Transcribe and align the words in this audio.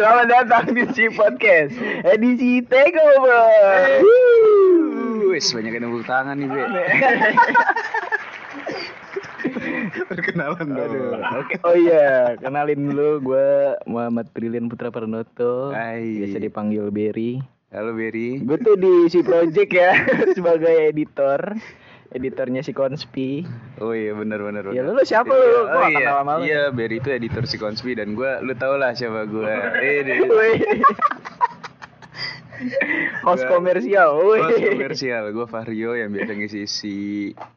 Selamat 0.00 0.32
datang 0.32 0.72
di 0.72 0.80
C 0.96 1.12
Podcast 1.12 1.76
edisi 2.08 2.64
Takeover. 2.64 4.00
Wis 5.28 5.52
banyak 5.52 5.76
yang 5.76 5.92
tepuk 5.92 6.08
tangan 6.08 6.40
nih, 6.40 6.48
Be. 6.48 6.64
Perkenalan 10.08 10.72
dong. 10.72 11.20
Oke, 11.44 11.60
oh 11.68 11.76
iya, 11.76 12.32
kenalin 12.40 12.80
dulu 12.88 13.28
gue 13.28 13.76
Muhammad 13.84 14.32
Brilian 14.32 14.72
Putra 14.72 14.88
Pranoto. 14.88 15.76
Hai. 15.76 16.24
Biasa 16.24 16.48
dipanggil 16.48 16.88
Berry. 16.88 17.36
Halo 17.68 17.92
Berry. 17.92 18.40
Gue 18.40 18.56
tuh 18.56 18.80
di 18.80 19.04
si 19.12 19.20
Project 19.20 19.68
ya 19.68 20.00
sebagai 20.40 20.96
editor. 20.96 21.60
Editornya 22.10 22.66
si 22.66 22.74
Konspi. 22.74 23.46
Oh 23.78 23.94
iya 23.94 24.10
benar 24.18 24.42
benar. 24.42 24.66
Ya 24.74 24.82
lu, 24.82 24.98
lu 24.98 25.04
siapa 25.06 25.30
lu? 25.30 25.70
Gua 25.70 25.78
Oh 25.78 25.86
iya. 25.86 26.18
lu. 26.26 26.42
Iya, 26.42 26.62
Berry 26.74 26.98
itu 26.98 27.06
editor 27.14 27.46
si 27.46 27.54
Konspi 27.54 27.94
dan 27.94 28.18
gua 28.18 28.42
lu 28.42 28.50
tau 28.58 28.74
lah 28.74 28.94
siapa 28.98 29.30
gua. 29.30 29.46
Eh. 32.60 33.22
Host 33.24 33.48
komersial. 33.48 34.20
Host 34.20 34.58
komersial, 34.60 35.32
gue 35.32 35.46
Vario 35.48 35.96
yang 35.96 36.12
biasa 36.12 36.36
ngisi 36.36 36.68
si 36.68 36.94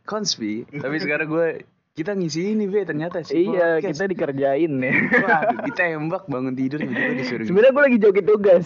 Konspi. 0.07 0.63
Tapi 0.63 0.95
sekarang 1.01 1.27
gue 1.27 1.47
kita 1.93 2.15
ngisi 2.15 2.57
ini 2.57 2.65
be 2.65 2.87
ternyata 2.87 3.21
sih. 3.21 3.45
Iya, 3.51 3.83
kita 3.83 4.07
dikerjain 4.07 4.71
ya. 4.79 4.93
Waduh, 5.27 5.59
ditembak 5.67 6.23
bangun 6.25 6.55
tidur 6.55 6.79
tiba-tiba 6.81 7.13
disuruh. 7.19 7.45
Sebenarnya 7.45 7.71
gue 7.75 7.83
lagi 7.83 7.97
joget 7.99 8.25
tugas. 8.25 8.63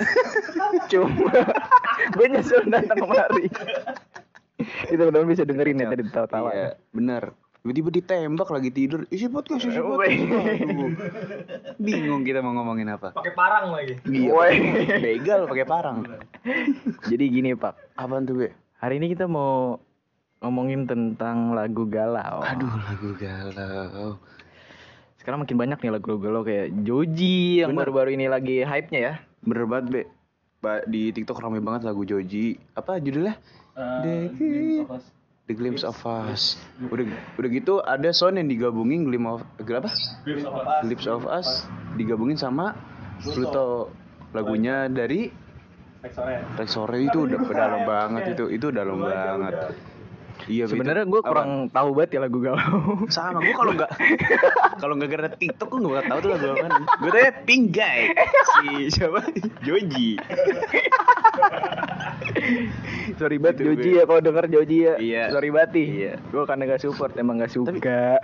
Cuma 0.87 1.31
gue 2.13 2.25
nyesel 2.29 2.69
datang 2.69 2.97
kemari. 3.01 3.49
Itu 4.93 5.01
teman 5.01 5.27
bisa 5.27 5.43
dengerin 5.43 5.79
ya 5.79 5.87
tadi 5.87 6.03
tawa-tawa. 6.07 6.49
Iya, 6.51 6.69
benar. 6.91 7.23
Tiba-tiba 7.57 7.89
ditembak 7.91 8.47
lagi 8.47 8.69
tidur. 8.71 9.03
Isi 9.11 9.27
podcast, 9.27 9.67
isi 9.67 9.75
podcast. 9.75 9.99
Woi. 9.99 10.13
Aduh. 10.63 10.91
Bingung 11.75 12.23
kita 12.23 12.39
mau 12.39 12.55
ngomongin 12.55 12.87
apa. 12.87 13.11
pakai 13.11 13.33
parang 13.35 13.75
lagi 13.75 13.99
Iya. 14.07 14.31
Woi. 14.31 14.53
Begal 15.03 15.39
pakai 15.45 15.65
parang. 15.67 15.97
Jadi 17.11 17.23
gini 17.27 17.51
Pak, 17.53 17.99
Apaan 17.99 18.23
tuh, 18.23 18.39
Be? 18.39 18.49
hari 18.77 19.01
ini 19.01 19.11
kita 19.11 19.27
mau 19.27 19.83
ngomongin 20.39 20.87
tentang 20.87 21.51
lagu 21.51 21.83
galau. 21.83 22.39
Aduh, 22.39 22.71
lagu 22.71 23.09
galau. 23.19 24.15
Sekarang 25.17 25.43
makin 25.43 25.57
banyak 25.59 25.81
nih 25.81 25.91
lagu 25.91 26.15
galau 26.15 26.47
kayak 26.47 26.71
Joji 26.87 27.59
yang 27.59 27.75
baru-baru 27.75 28.15
ini 28.15 28.31
lagi 28.31 28.63
hype-nya 28.63 28.99
ya. 29.01 29.13
Bener 29.43 29.67
banget, 29.67 29.85
Be. 29.91 30.01
Ba- 30.57 30.85
di 30.87 31.11
TikTok 31.11 31.37
rame 31.37 31.59
banget 31.59 31.83
lagu 31.83 32.07
Joji. 32.07 32.55
Apa 32.73 32.95
judulnya? 32.97 33.35
The, 33.77 34.33
The 35.45 35.53
Glimpse 35.53 35.85
of 35.85 36.01
Us. 36.01 36.57
Udah 36.89 37.05
udah 37.37 37.49
gitu 37.53 37.77
ada 37.85 38.09
sound 38.09 38.41
yang 38.41 38.49
digabungin 38.49 39.05
Glimpse 39.05 39.29
of 39.29 39.41
apa? 39.61 39.89
Glimpse 40.81 41.05
of 41.05 41.29
Us 41.29 41.69
digabungin 41.93 42.41
sama 42.41 42.73
Pluto. 43.21 43.93
Lagunya 44.33 44.89
dari 44.89 45.29
Rex 46.57 46.69
Sore 46.73 47.05
itu 47.05 47.29
udah 47.29 47.37
dalam 47.53 47.81
banget 47.85 48.33
itu. 48.33 48.49
Itu 48.49 48.73
dalam 48.73 48.97
banget. 48.97 49.77
Iya, 50.45 50.69
Be, 50.69 50.77
Sebenarnya 50.77 51.05
gue 51.09 51.21
apa? 51.21 51.29
kurang 51.33 51.49
tahu 51.73 51.89
banget 51.97 52.09
ya 52.13 52.19
lagu 52.21 52.37
galau. 52.37 53.03
sama 53.09 53.41
gue 53.41 53.57
kalau 53.57 53.73
nggak 53.73 53.89
kalau 54.81 54.93
nggak 54.93 55.09
gara 55.09 55.29
TikTok 55.33 55.67
gue 55.73 55.81
nggak 55.81 56.07
tahu 56.07 56.19
tuh 56.23 56.29
lagu 56.29 56.45
apa 56.53 56.67
gue 56.77 57.09
tuh 57.09 57.21
Pink 57.49 57.65
Guy 57.73 58.13
si 58.61 58.87
siapa 58.93 59.25
Joji 59.65 60.21
Sorry 63.15 63.37
banget 63.37 63.55
Gitu, 63.57 63.67
Joji 63.71 63.89
ya 63.93 64.03
kalau 64.03 64.19
denger 64.19 64.45
Joji 64.47 64.77
ya. 64.81 64.93
Iya. 64.97 65.23
Sorry 65.29 65.49
banget. 65.49 65.71
Iya. 65.77 66.13
Gue 66.27 66.43
karena 66.43 66.63
gak 66.65 66.81
support 66.81 67.11
emang 67.15 67.37
gak 67.37 67.49
suka. 67.49 68.19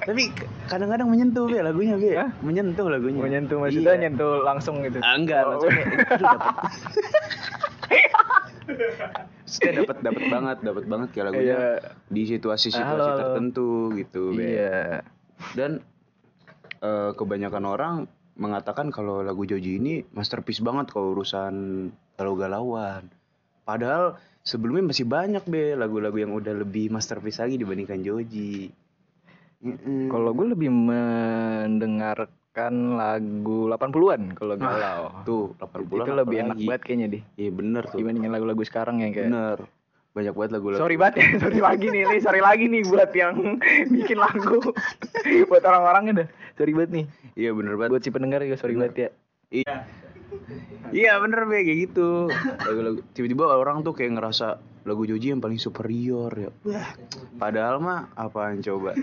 tapi 0.00 0.22
kadang-kadang 0.70 1.06
menyentuh 1.06 1.44
be 1.44 1.58
lagunya 1.58 1.94
be 1.94 2.10
Hah? 2.12 2.30
menyentuh 2.40 2.86
lagunya 2.86 3.18
Menyentuh 3.18 3.58
maksudnya 3.58 3.92
Iya. 3.92 4.02
nyentuh 4.02 4.32
langsung 4.42 4.80
gitu. 4.80 4.98
Ah, 5.00 5.14
enggak 5.14 5.42
Oh, 5.42 5.50
maksudnya 5.56 5.82
itu 5.84 6.14
dapat 6.16 6.54
Maksudnya 9.46 9.72
dapat 9.80 9.96
dapat 10.02 10.24
banget 10.26 10.56
dapat 10.60 10.84
banget 10.84 11.08
kayak 11.12 11.26
lagunya 11.30 11.54
Iya. 11.54 11.70
di 12.08 12.22
situasi-situasi 12.26 12.82
halo. 13.06 13.16
tertentu 13.16 13.68
gitu 13.94 14.22
be 14.32 14.42
Iya. 14.44 15.06
dan 15.54 15.80
eh, 16.78 17.10
kebanyakan 17.12 17.64
orang 17.64 17.94
mengatakan 18.36 18.90
kalau 18.90 19.22
lagu 19.22 19.42
Joji 19.42 19.78
ini 19.78 19.94
masterpiece 20.10 20.60
banget 20.60 20.90
kalau 20.90 21.14
urusan 21.14 21.88
galau-galauan. 22.14 23.08
Padahal 23.66 24.14
sebelumnya 24.46 24.94
masih 24.94 25.02
banyak 25.02 25.42
be 25.50 25.74
lagu-lagu 25.74 26.14
yang 26.14 26.30
udah 26.30 26.54
lebih 26.54 26.94
masterpiece 26.94 27.42
lagi 27.42 27.58
dibandingkan 27.58 27.98
Joji. 27.98 28.70
Mm-mm. 29.66 30.06
Kalau 30.06 30.30
gue 30.30 30.54
lebih 30.54 30.70
mendengarkan 30.70 32.14
lagu 32.94 33.66
80-an 33.66 34.38
kalau 34.38 34.54
galau. 34.54 35.10
tuh 35.26 35.50
80 35.58 35.82
itu 35.82 36.12
lebih 36.14 36.36
enak 36.46 36.58
banget 36.62 36.82
kayaknya 36.86 37.06
deh. 37.10 37.22
Iya 37.34 37.50
bener 37.50 37.82
tuh. 37.90 37.98
Dibandingin 37.98 38.30
lagu-lagu 38.30 38.62
sekarang 38.62 39.02
yang 39.02 39.10
kayak 39.10 39.34
Bener. 39.34 39.58
Banyak 40.14 40.32
banget 40.32 40.50
lagu-lagu. 40.56 40.80
Sorry 40.80 40.96
banget 40.96 41.14
ya, 41.18 41.26
sorry 41.42 41.60
lagi 41.60 41.86
nih, 41.90 42.02
Li. 42.06 42.18
sorry 42.22 42.40
lagi 42.40 42.64
nih 42.70 42.86
buat 42.86 43.10
yang 43.12 43.58
bikin 43.98 44.16
lagu. 44.22 44.62
buat 45.50 45.66
orang-orangnya 45.66 46.22
dah. 46.22 46.28
Sorry 46.54 46.70
banget 46.70 46.90
nih. 46.94 47.04
Iya 47.34 47.50
bener 47.50 47.74
banget. 47.74 47.90
Buat 47.98 48.02
si 48.06 48.14
pendengar 48.14 48.46
juga 48.46 48.56
sorry 48.62 48.78
banget 48.78 48.94
ya. 48.94 49.10
Iya. 49.50 50.05
Iya 50.94 51.18
bener 51.18 51.46
be 51.50 51.66
kayak 51.66 51.78
gitu. 51.90 52.30
Lagu-lagu 52.62 53.00
tiba-tiba 53.12 53.44
orang 53.50 53.82
tuh 53.82 53.94
kayak 53.94 54.14
ngerasa 54.18 54.62
lagu 54.86 55.02
Joji 55.02 55.34
yang 55.34 55.42
paling 55.42 55.58
superior 55.58 56.30
ya. 56.30 56.50
Wah, 56.62 56.94
padahal 57.42 57.82
mah 57.82 58.14
apaan 58.14 58.62
coba? 58.62 58.94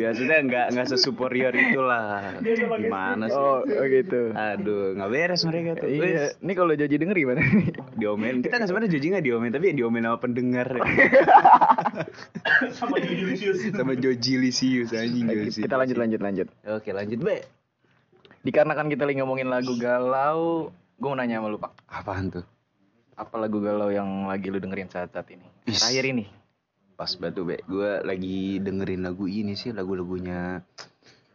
Biasanya 0.00 0.36
nggak 0.48 0.66
nggak 0.74 0.86
sesuperior 0.88 1.52
itulah. 1.52 2.40
Gimana 2.40 3.28
sih? 3.28 3.36
Oh, 3.36 3.60
oh 3.62 3.86
gitu. 3.86 4.32
Aduh, 4.32 4.96
nggak 4.96 5.10
beres 5.12 5.44
mereka 5.44 5.84
tuh. 5.84 5.88
Iya, 5.92 6.32
ini 6.40 6.52
kalau 6.56 6.72
Joji 6.72 6.96
denger 6.96 7.16
gimana 7.16 7.40
nih? 7.44 7.68
diomelin. 8.00 8.40
Kita 8.40 8.58
nggak 8.58 8.68
sebenarnya 8.72 8.90
Joji 8.96 9.06
nggak 9.12 9.24
diomelin, 9.28 9.52
tapi 9.52 9.64
ya 9.70 9.74
diomelin 9.76 10.06
sama 10.08 10.18
pendengar. 10.18 10.68
ya. 10.72 10.84
sama 12.72 12.96
Joji 12.98 13.22
Lucius 13.28 13.58
sama 13.76 13.92
Joji 13.94 14.32
Lisius 14.40 14.90
anjing. 14.96 15.28
Kita 15.52 15.76
lanjut 15.76 15.96
lanjut 16.00 16.20
lanjut. 16.24 16.48
Oke, 16.64 16.90
lanjut, 16.96 17.20
Be. 17.20 17.61
Dikarenakan 18.42 18.90
kita 18.90 19.06
lagi 19.06 19.22
ngomongin 19.22 19.46
lagu 19.46 19.78
galau, 19.78 20.70
gue 20.98 21.06
mau 21.06 21.14
nanya 21.14 21.38
sama 21.38 21.46
lu, 21.46 21.58
Pak. 21.58 21.72
Apaan 21.86 22.26
tuh? 22.28 22.44
Apa 23.14 23.38
lagu 23.38 23.62
galau 23.62 23.86
yang 23.88 24.26
lagi 24.26 24.50
lu 24.50 24.58
dengerin 24.58 24.90
saat-saat 24.90 25.30
ini? 25.30 25.46
Is. 25.64 25.78
Terakhir 25.78 26.10
ini. 26.10 26.24
Pas 26.92 27.14
batu 27.14 27.42
be, 27.42 27.62
gue 27.62 27.90
lagi 28.02 28.58
dengerin 28.58 29.02
lagu 29.02 29.26
ini 29.26 29.54
sih 29.54 29.70
lagu-lagunya 29.70 30.58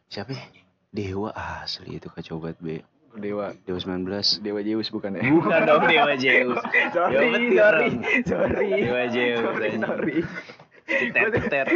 siapa? 0.08 0.32
ya? 0.32 0.44
Dewa 0.88 1.32
asli 1.32 1.96
itu 1.96 2.08
kacau 2.08 2.40
banget 2.40 2.60
be. 2.60 2.78
Dewa 3.18 3.50
Dewa 3.66 3.80
19 3.82 4.46
Dewa 4.46 4.62
Zeus 4.62 4.94
bukan 4.94 5.18
ya? 5.18 5.26
Bukan 5.26 5.60
dong 5.66 5.84
Dewa 5.90 6.14
Zeus. 6.22 6.60
sorry, 6.94 7.18
sorry, 7.56 7.88
dong. 7.90 8.04
sorry. 8.24 8.70
Dewa 8.78 9.04
Zeus, 9.10 9.40
Sorry, 9.42 9.70
sorry. 9.80 10.18
Teter. 10.88 11.68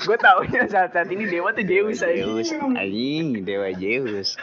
gue 0.00 0.18
taunya 0.24 0.64
saat-saat 0.64 1.08
ini 1.12 1.28
Dewa 1.28 1.52
tuh 1.52 1.62
Zeus 1.62 2.00
aja. 2.00 2.24
Zeus 2.24 2.48
anjing 2.56 3.44
Dewa 3.44 3.68
Zeus. 3.76 4.40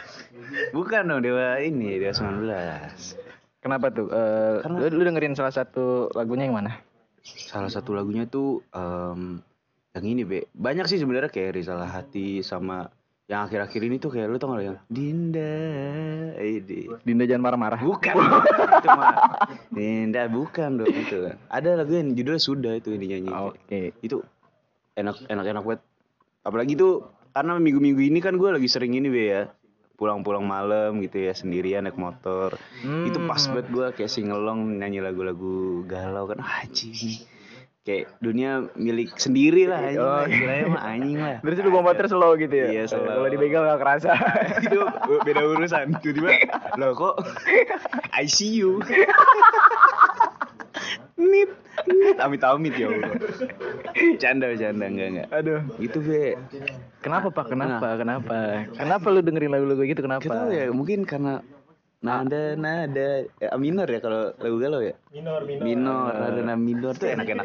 Bukan 0.70 1.02
dong 1.04 1.20
Dewa 1.20 1.58
ini 1.58 1.98
Dewa 1.98 2.14
19. 2.14 3.18
Kenapa 3.58 3.90
tuh? 3.90 4.06
Eh, 4.06 4.56
Karena- 4.62 4.78
lu, 4.78 4.86
lu 4.94 5.02
dengerin 5.02 5.34
salah 5.34 5.50
satu 5.50 6.14
lagunya 6.14 6.46
yang 6.46 6.56
mana? 6.56 6.78
Salah 7.26 7.68
satu 7.68 7.92
lagunya 7.92 8.24
tuh 8.24 8.62
em, 8.70 9.42
yang 9.92 10.04
ini 10.06 10.22
be. 10.22 10.46
Banyak 10.54 10.86
sih 10.86 11.02
sebenarnya 11.02 11.28
kayak 11.28 11.58
Risalah 11.58 11.90
Hati 11.90 12.40
sama 12.40 12.86
yang 13.28 13.44
akhir-akhir 13.44 13.80
ini 13.84 14.00
tuh 14.00 14.08
kayak 14.08 14.32
lu 14.32 14.40
tau 14.40 14.56
gak 14.56 14.64
yang 14.64 14.80
Dinda 14.88 15.52
eh, 16.40 16.64
di- 16.64 16.88
Dinda 17.04 17.28
jangan 17.28 17.44
marah-marah. 17.44 17.76
Bukan. 17.76 18.14
itu 18.80 18.88
mah. 18.88 19.14
Dinda 19.68 20.22
bukan 20.32 20.80
dong 20.80 20.88
itu. 20.88 21.28
Ada 21.52 21.76
lagu 21.76 21.92
yang 21.92 22.16
judulnya 22.16 22.40
sudah 22.40 22.72
itu 22.80 22.96
yang 22.96 23.04
dinyanyi. 23.04 23.28
Oke. 23.28 23.92
Itu 24.00 24.24
enak 24.96 25.28
enak 25.28 25.44
enak 25.44 25.62
banget. 25.68 25.80
Apalagi 26.40 26.72
tuh 26.72 27.04
karena 27.36 27.60
minggu-minggu 27.60 28.00
ini 28.00 28.18
kan 28.24 28.40
gue 28.40 28.48
lagi 28.48 28.64
sering 28.64 28.96
ini 28.96 29.12
be 29.12 29.24
ya. 29.28 29.42
Pulang-pulang 30.00 30.48
malam 30.48 30.96
gitu 31.04 31.20
ya 31.28 31.36
sendirian 31.36 31.84
naik 31.84 32.00
motor. 32.00 32.56
Hmm. 32.80 33.12
Itu 33.12 33.20
pas 33.28 33.44
banget 33.44 33.68
gue 33.68 33.86
kayak 33.92 34.08
singelong 34.08 34.80
nyanyi 34.80 35.04
lagu-lagu 35.04 35.84
galau 35.84 36.24
kan 36.32 36.40
anjing. 36.40 37.28
Kayak 37.88 38.12
dunia 38.20 38.68
milik 38.76 39.16
sendiri 39.16 39.64
lah 39.64 39.80
anjing. 39.80 40.04
Oh, 40.04 40.12
lah. 40.12 40.28
Istilahnya 40.28 40.66
mah 40.68 40.82
anjing 40.84 41.18
lah. 41.24 41.36
Terus 41.40 41.56
lu 41.64 41.70
bawa 41.72 41.84
motor 41.88 42.04
slow 42.04 42.36
gitu 42.36 42.52
ya? 42.52 42.66
Iya, 42.68 42.82
slow. 42.84 43.08
Kalau 43.08 43.28
dibegal 43.32 43.64
gak 43.64 43.80
kerasa. 43.80 44.12
itu 44.68 44.80
beda 45.24 45.42
urusan 45.44 45.86
tiba-tiba 46.00 46.30
loh 46.76 46.92
kok 46.96 47.14
ICU 48.16 48.80
nit 51.18 51.50
nit 51.86 52.18
amit 52.22 52.42
amit 52.44 52.74
ya 52.78 52.88
Allah 52.88 53.12
canda 54.22 54.46
canda 54.54 54.86
enggak 54.86 55.08
enggak 55.12 55.28
Aduh. 55.34 55.60
gitu 55.82 55.98
be 56.02 56.38
Kenapa 56.98 57.30
Pak? 57.30 57.54
Kenapa? 57.54 57.94
Kenapa? 57.94 58.66
Kenapa 58.74 59.06
lu 59.14 59.22
dengerin 59.22 59.54
lagu-lagu 59.54 59.86
gitu? 59.86 60.02
Kenapa? 60.02 60.18
kita 60.18 60.50
ya 60.50 60.66
mungkin 60.74 61.06
karena 61.06 61.46
nada 61.98 62.54
nada. 62.54 63.26
Ya, 63.42 63.48
minor 63.58 63.86
ya 63.90 63.98
kalau 63.98 64.30
lagu 64.38 64.56
galau 64.62 64.80
ya? 64.82 64.94
Minor 65.10 65.42
minor. 65.42 65.64
Minor 65.66 66.12
nada 66.14 66.40
nada 66.42 66.58
minor. 66.58 66.94
Tuh 66.94 67.10
enak 67.10 67.26
enak. 67.26 67.44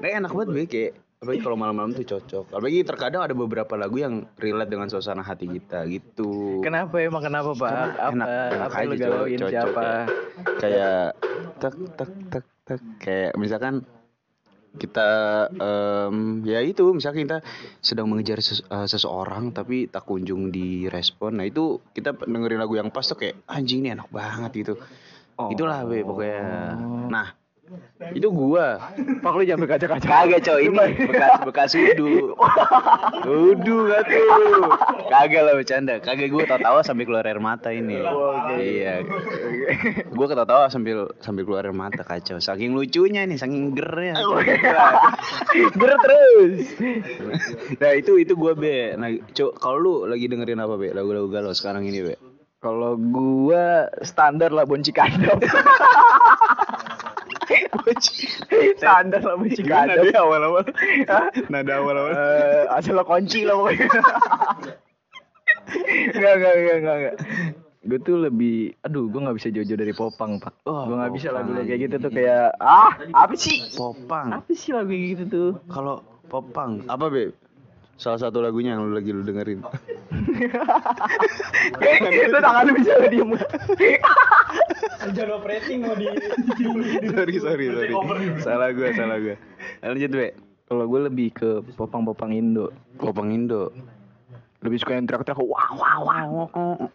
Nah 0.00 0.08
enak 0.20 0.30
banget 0.32 0.48
be 0.52 0.62
kayak 0.68 0.92
apalagi 1.24 1.40
kalau 1.40 1.56
malam-malam 1.56 1.96
tuh 1.96 2.04
cocok. 2.04 2.52
Apalagi 2.52 2.84
terkadang 2.84 3.24
ada 3.24 3.32
beberapa 3.32 3.74
lagu 3.80 3.96
yang 3.96 4.28
relate 4.36 4.68
dengan 4.68 4.92
suasana 4.92 5.24
hati 5.24 5.48
kita 5.48 5.88
gitu. 5.88 6.60
Kenapa 6.60 7.00
emang 7.00 7.24
kenapa 7.24 7.56
pak? 7.56 7.72
Apa 7.96 8.12
enak, 8.12 8.28
enak 8.28 8.68
apa 8.68 8.76
aja, 8.76 8.94
galauin 9.00 9.38
cocok, 9.40 9.50
siapa? 9.50 9.80
kayak, 9.80 10.60
kayak 10.60 11.00
tek 11.56 11.74
tek 11.96 12.10
tek 12.28 12.44
tek. 12.68 12.80
Kayak 13.00 13.32
misalkan 13.40 13.74
kita 14.74 15.08
em, 15.54 16.42
ya 16.42 16.58
itu 16.58 16.82
misalkan 16.90 17.30
kita 17.30 17.38
sedang 17.78 18.10
mengejar 18.10 18.42
ses- 18.42 18.66
eh, 18.66 18.88
seseorang 18.90 19.54
tapi 19.54 19.86
tak 19.86 20.02
kunjung 20.06 20.50
direspon. 20.50 21.38
Nah 21.38 21.46
itu 21.46 21.78
kita 21.94 22.14
dengerin 22.14 22.58
lagu 22.58 22.74
yang 22.74 22.90
pas 22.90 23.06
tuh 23.06 23.18
kayak 23.18 23.46
anjing 23.46 23.86
ini 23.86 23.94
enak 23.94 24.10
banget 24.10 24.50
gitu. 24.66 24.74
Oh. 25.34 25.50
itulah 25.50 25.82
be 25.82 26.06
pokoknya. 26.06 26.78
Nah 27.10 27.34
itu 28.12 28.28
gua. 28.28 28.92
Pak 29.24 29.32
lu 29.32 29.42
jangan 29.48 29.64
berkaca-kaca. 29.64 30.04
kagak 30.04 30.40
coy 30.44 30.68
ini 30.68 30.86
bekas 31.08 31.32
bekas 31.48 31.70
udu 31.72 32.36
udu 33.24 33.76
gak 33.88 34.02
tuh 34.04 34.68
kagak 35.08 35.42
lah 35.42 35.54
bercanda. 35.56 35.94
Kagak 36.04 36.28
gua 36.28 36.44
tawa-tawa 36.44 36.80
sambil 36.84 37.08
keluar 37.08 37.24
air 37.24 37.40
mata 37.40 37.72
ini. 37.72 38.04
Iya. 38.60 39.08
Gua 40.12 40.26
ketawa-tawa 40.28 40.68
sambil 40.68 41.08
sambil 41.24 41.48
keluar 41.48 41.64
air 41.64 41.72
mata 41.72 42.04
kacau. 42.04 42.36
Saking 42.36 42.76
lucunya 42.76 43.24
nih 43.24 43.40
saking 43.40 43.72
gernya. 43.72 44.20
Ger 45.80 45.92
terus. 46.04 46.60
nah 47.80 47.92
itu 47.96 48.20
itu 48.20 48.32
gua 48.36 48.52
be. 48.52 48.92
Nah 49.00 49.08
cok 49.32 49.56
kalau 49.56 49.78
lu 49.80 49.94
lagi 50.04 50.28
dengerin 50.28 50.60
apa 50.60 50.76
be 50.76 50.92
lagu-lagu 50.92 51.32
galau 51.32 51.56
sekarang 51.56 51.88
ini 51.88 52.12
be? 52.12 52.14
Kalau 52.60 52.96
gua 52.96 53.88
standar 54.04 54.52
lah 54.52 54.68
bonci 54.68 54.92
kandang. 54.92 55.40
standar 58.76 59.20
lah 59.20 59.36
bonci 59.36 59.60
Gimana 59.60 59.92
kandang. 59.92 60.04
dia 60.06 60.18
awal-awal 60.20 60.64
Hah? 61.06 61.26
nada 61.48 61.72
awal-awal 61.78 62.12
Eh, 62.12 62.64
asal 62.70 62.94
lo 62.94 63.04
kunci 63.04 63.42
lah 63.42 63.56
pokoknya. 63.56 63.88
Enggak, 66.14 66.32
enggak, 66.36 66.54
enggak, 66.54 66.76
enggak. 66.96 67.16
Gue 67.84 67.98
tuh 68.00 68.16
lebih, 68.16 68.56
aduh, 68.80 69.12
gue 69.12 69.20
nggak 69.20 69.36
bisa 69.36 69.48
jauh-jauh 69.50 69.76
dari 69.76 69.92
popang 69.92 70.40
pak. 70.40 70.56
Oh, 70.64 70.88
gue 70.88 70.96
nggak 70.96 71.12
bisa 71.12 71.28
lagu 71.28 71.52
kayak 71.52 71.80
gitu 71.84 71.96
tuh 71.98 72.10
kayak, 72.10 72.56
ah, 72.56 72.96
apa 73.12 73.34
sih? 73.36 73.60
popang 73.72 74.32
Apa 74.32 74.50
sih 74.52 74.72
lagu 74.72 74.88
kayak 74.88 75.04
gitu 75.12 75.24
tuh? 75.28 75.50
kalau 75.68 76.00
popang 76.24 76.80
apa 76.88 77.12
be 77.12 77.28
salah 77.94 78.18
satu 78.18 78.42
lagunya 78.42 78.74
yang 78.74 78.90
lu 78.90 78.92
lagi 78.94 79.10
lu 79.14 79.22
dengerin. 79.22 79.62
Itu 82.10 82.38
tangan 82.38 82.62
lu 82.66 82.72
bisa 82.74 82.92
diem? 83.06 83.30
Jangan 85.14 85.30
operating 85.38 85.84
mau 85.84 85.94
di 85.94 86.08
sorry 87.12 87.36
sorry 87.38 87.66
sorry. 87.70 87.92
salah 88.42 88.68
gua 88.74 88.88
salah 88.96 89.16
gua. 89.20 89.36
Lanjut 89.84 90.10
be. 90.10 90.28
Kalau 90.64 90.88
gue 90.88 91.00
lebih 91.12 91.28
ke 91.36 91.50
popang-popang 91.76 92.32
Indo. 92.32 92.72
popang 92.96 93.28
Indo 93.36 93.68
Lebih 94.64 94.78
suka 94.80 94.96
yang 94.96 95.04
teriak-teriak, 95.04 95.44
wah, 95.44 95.68
wah, 95.76 95.96
wah. 96.00 96.48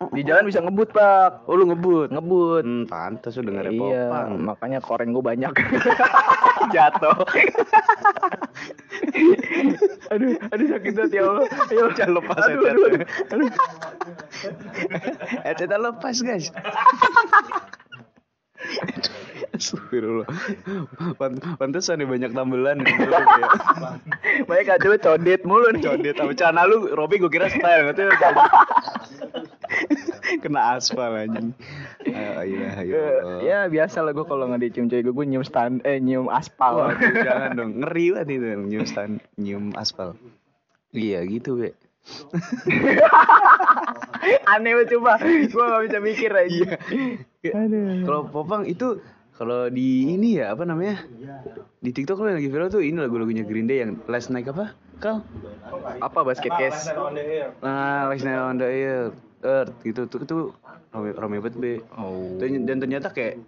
Di 0.09 0.25
jalan 0.25 0.49
bisa 0.49 0.57
ngebut 0.59 0.89
pak. 0.89 1.45
oh 1.45 1.53
lu 1.53 1.69
ngebut 1.69 2.09
Ngebut. 2.09 2.65
hmm, 2.65 2.89
pantas 2.89 3.37
lu 3.37 3.45
dengerin 3.45 3.77
Iya, 3.77 4.09
popang 4.09 4.29
makanya 4.41 4.79
koreng 4.81 5.13
gue 5.13 5.21
banyak. 5.21 5.53
Jatuh. 6.73 7.17
aduh, 10.13 10.33
aduh 10.49 10.65
sakit 10.65 10.91
banget 10.97 11.11
ya 11.13 11.21
Allah. 11.23 11.45
Ya 11.69 11.79
Allah. 11.79 11.93
Jangan 11.93 12.13
lepas 12.17 12.41
aduh, 12.41 12.65
aduh, 12.65 12.85
aduh. 13.29 13.49
headset 15.45 15.69
lepas 15.85 16.17
guys 16.25 16.49
Astagfirullah. 19.49 20.27
Pant- 21.15 21.43
Pantesan 21.57 21.99
nih 21.99 22.07
banyak 22.07 22.31
tambelan 22.31 22.79
nih. 22.79 22.93
Lu 22.95 23.11
kayak 23.11 23.51
Banyak 24.45 24.65
kacau 24.67 24.95
codet 24.95 25.41
mulu 25.43 25.67
nih. 25.73 25.81
Codet 25.83 26.15
sama 26.15 26.31
celana 26.35 26.63
lu 26.63 26.91
Robi 26.91 27.19
gue 27.19 27.31
kira 27.31 27.47
style 27.47 27.91
gitu 27.91 28.07
Kena 30.39 30.77
aspal 30.77 31.11
anjing. 31.17 31.51
Ayo 32.05 32.59
ayo 32.77 33.01
ya 33.41 33.65
biasa 33.65 34.05
lah 34.05 34.13
gue 34.13 34.23
kalau 34.23 34.45
nggak 34.47 34.61
dicium 34.61 34.87
cewek 34.87 35.09
gue, 35.09 35.13
gue 35.15 35.25
nyium 35.25 35.43
stand, 35.43 35.81
eh 35.83 35.97
nyium 35.97 36.29
aspal. 36.29 36.85
Waduh, 36.85 37.13
jangan 37.25 37.49
dong. 37.57 37.71
Ngeri 37.81 38.05
banget 38.13 38.29
itu 38.37 38.47
nyium 38.55 38.85
stan, 38.85 39.17
nyium 39.35 39.73
aspal. 39.73 40.13
Iya 40.93 41.25
gitu 41.25 41.57
be 41.57 41.73
Aneh 44.51 44.71
banget 44.75 44.89
coba, 44.97 45.15
gue 45.23 45.47
nggak 45.47 45.83
bisa 45.87 45.97
mikir 46.01 46.31
aja. 46.33 46.75
Iya. 47.39 47.55
kalau 48.03 48.27
popang 48.27 48.67
itu 48.67 48.99
kalau 49.39 49.71
di 49.71 50.11
ini 50.11 50.43
ya 50.43 50.51
apa 50.51 50.67
namanya? 50.67 50.99
Di 51.79 51.95
TikTok 51.95 52.19
lo 52.19 52.27
yang 52.27 52.43
lagi 52.43 52.51
viral 52.51 52.67
tuh 52.67 52.83
ini 52.83 52.99
lagu-lagunya 52.99 53.47
Green 53.47 53.71
Day 53.71 53.87
yang 53.87 53.95
Last 54.11 54.27
Night 54.27 54.51
apa 54.51 54.75
kal? 54.99 55.23
Apa 56.03 56.27
basket 56.27 56.51
case? 56.59 56.91
nah 57.63 58.11
Last 58.11 58.27
Night 58.27 58.35
on 58.35 58.59
the 58.59 58.67
Earth, 58.67 59.15
Earth 59.39 59.71
gitu. 59.87 60.11
Tuh 60.11 60.27
tuh 60.27 60.41
rame 60.91 61.15
rame 61.15 61.39
banget 61.39 61.55
be 61.55 61.73
Oh. 61.95 62.35
dan, 62.41 62.67
dan 62.67 62.83
ternyata 62.83 63.07
kayak 63.13 63.39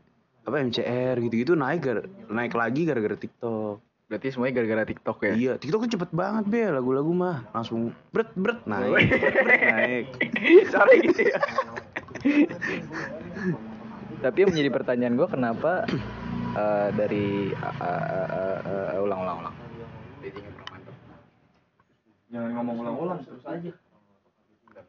apa 0.41 0.57
MCR 0.57 1.21
gitu-gitu 1.21 1.53
naik 1.53 1.85
gar, 1.85 2.01
naik 2.31 2.55
lagi 2.55 2.87
gara-gara 2.87 3.13
TikTok 3.13 3.77
Berarti 4.11 4.27
semuanya 4.27 4.59
gara-gara 4.59 4.83
TikTok 4.83 5.17
ya? 5.23 5.33
Iya, 5.39 5.53
TikTok 5.55 5.87
tuh 5.87 5.91
cepet 5.95 6.11
banget 6.11 6.43
be 6.51 6.67
lagu-lagu 6.67 7.15
mah 7.15 7.47
langsung 7.55 7.95
bret 8.11 8.27
bret 8.35 8.59
naik, 8.67 9.07
bret 9.07 9.63
naik. 9.71 10.05
Sorry 10.75 10.95
gitu 10.99 11.31
ya. 11.31 11.39
Tapi 14.19 14.37
yang 14.43 14.51
menjadi 14.51 14.67
pertanyaan 14.67 15.15
gue 15.15 15.27
kenapa 15.31 15.87
eh, 16.59 16.89
dari 16.91 17.55
eh, 17.55 17.75
eh, 17.87 18.27
eh, 18.35 18.59
eh, 18.91 18.99
ulang 18.99 19.23
ulang 19.23 19.37
ulang. 19.47 19.55
Jangan 22.35 22.51
ngomong 22.51 22.75
ulang-ulang 22.83 23.19
terus 23.23 23.43
aja. 23.47 23.71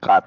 Cut. 0.02 0.25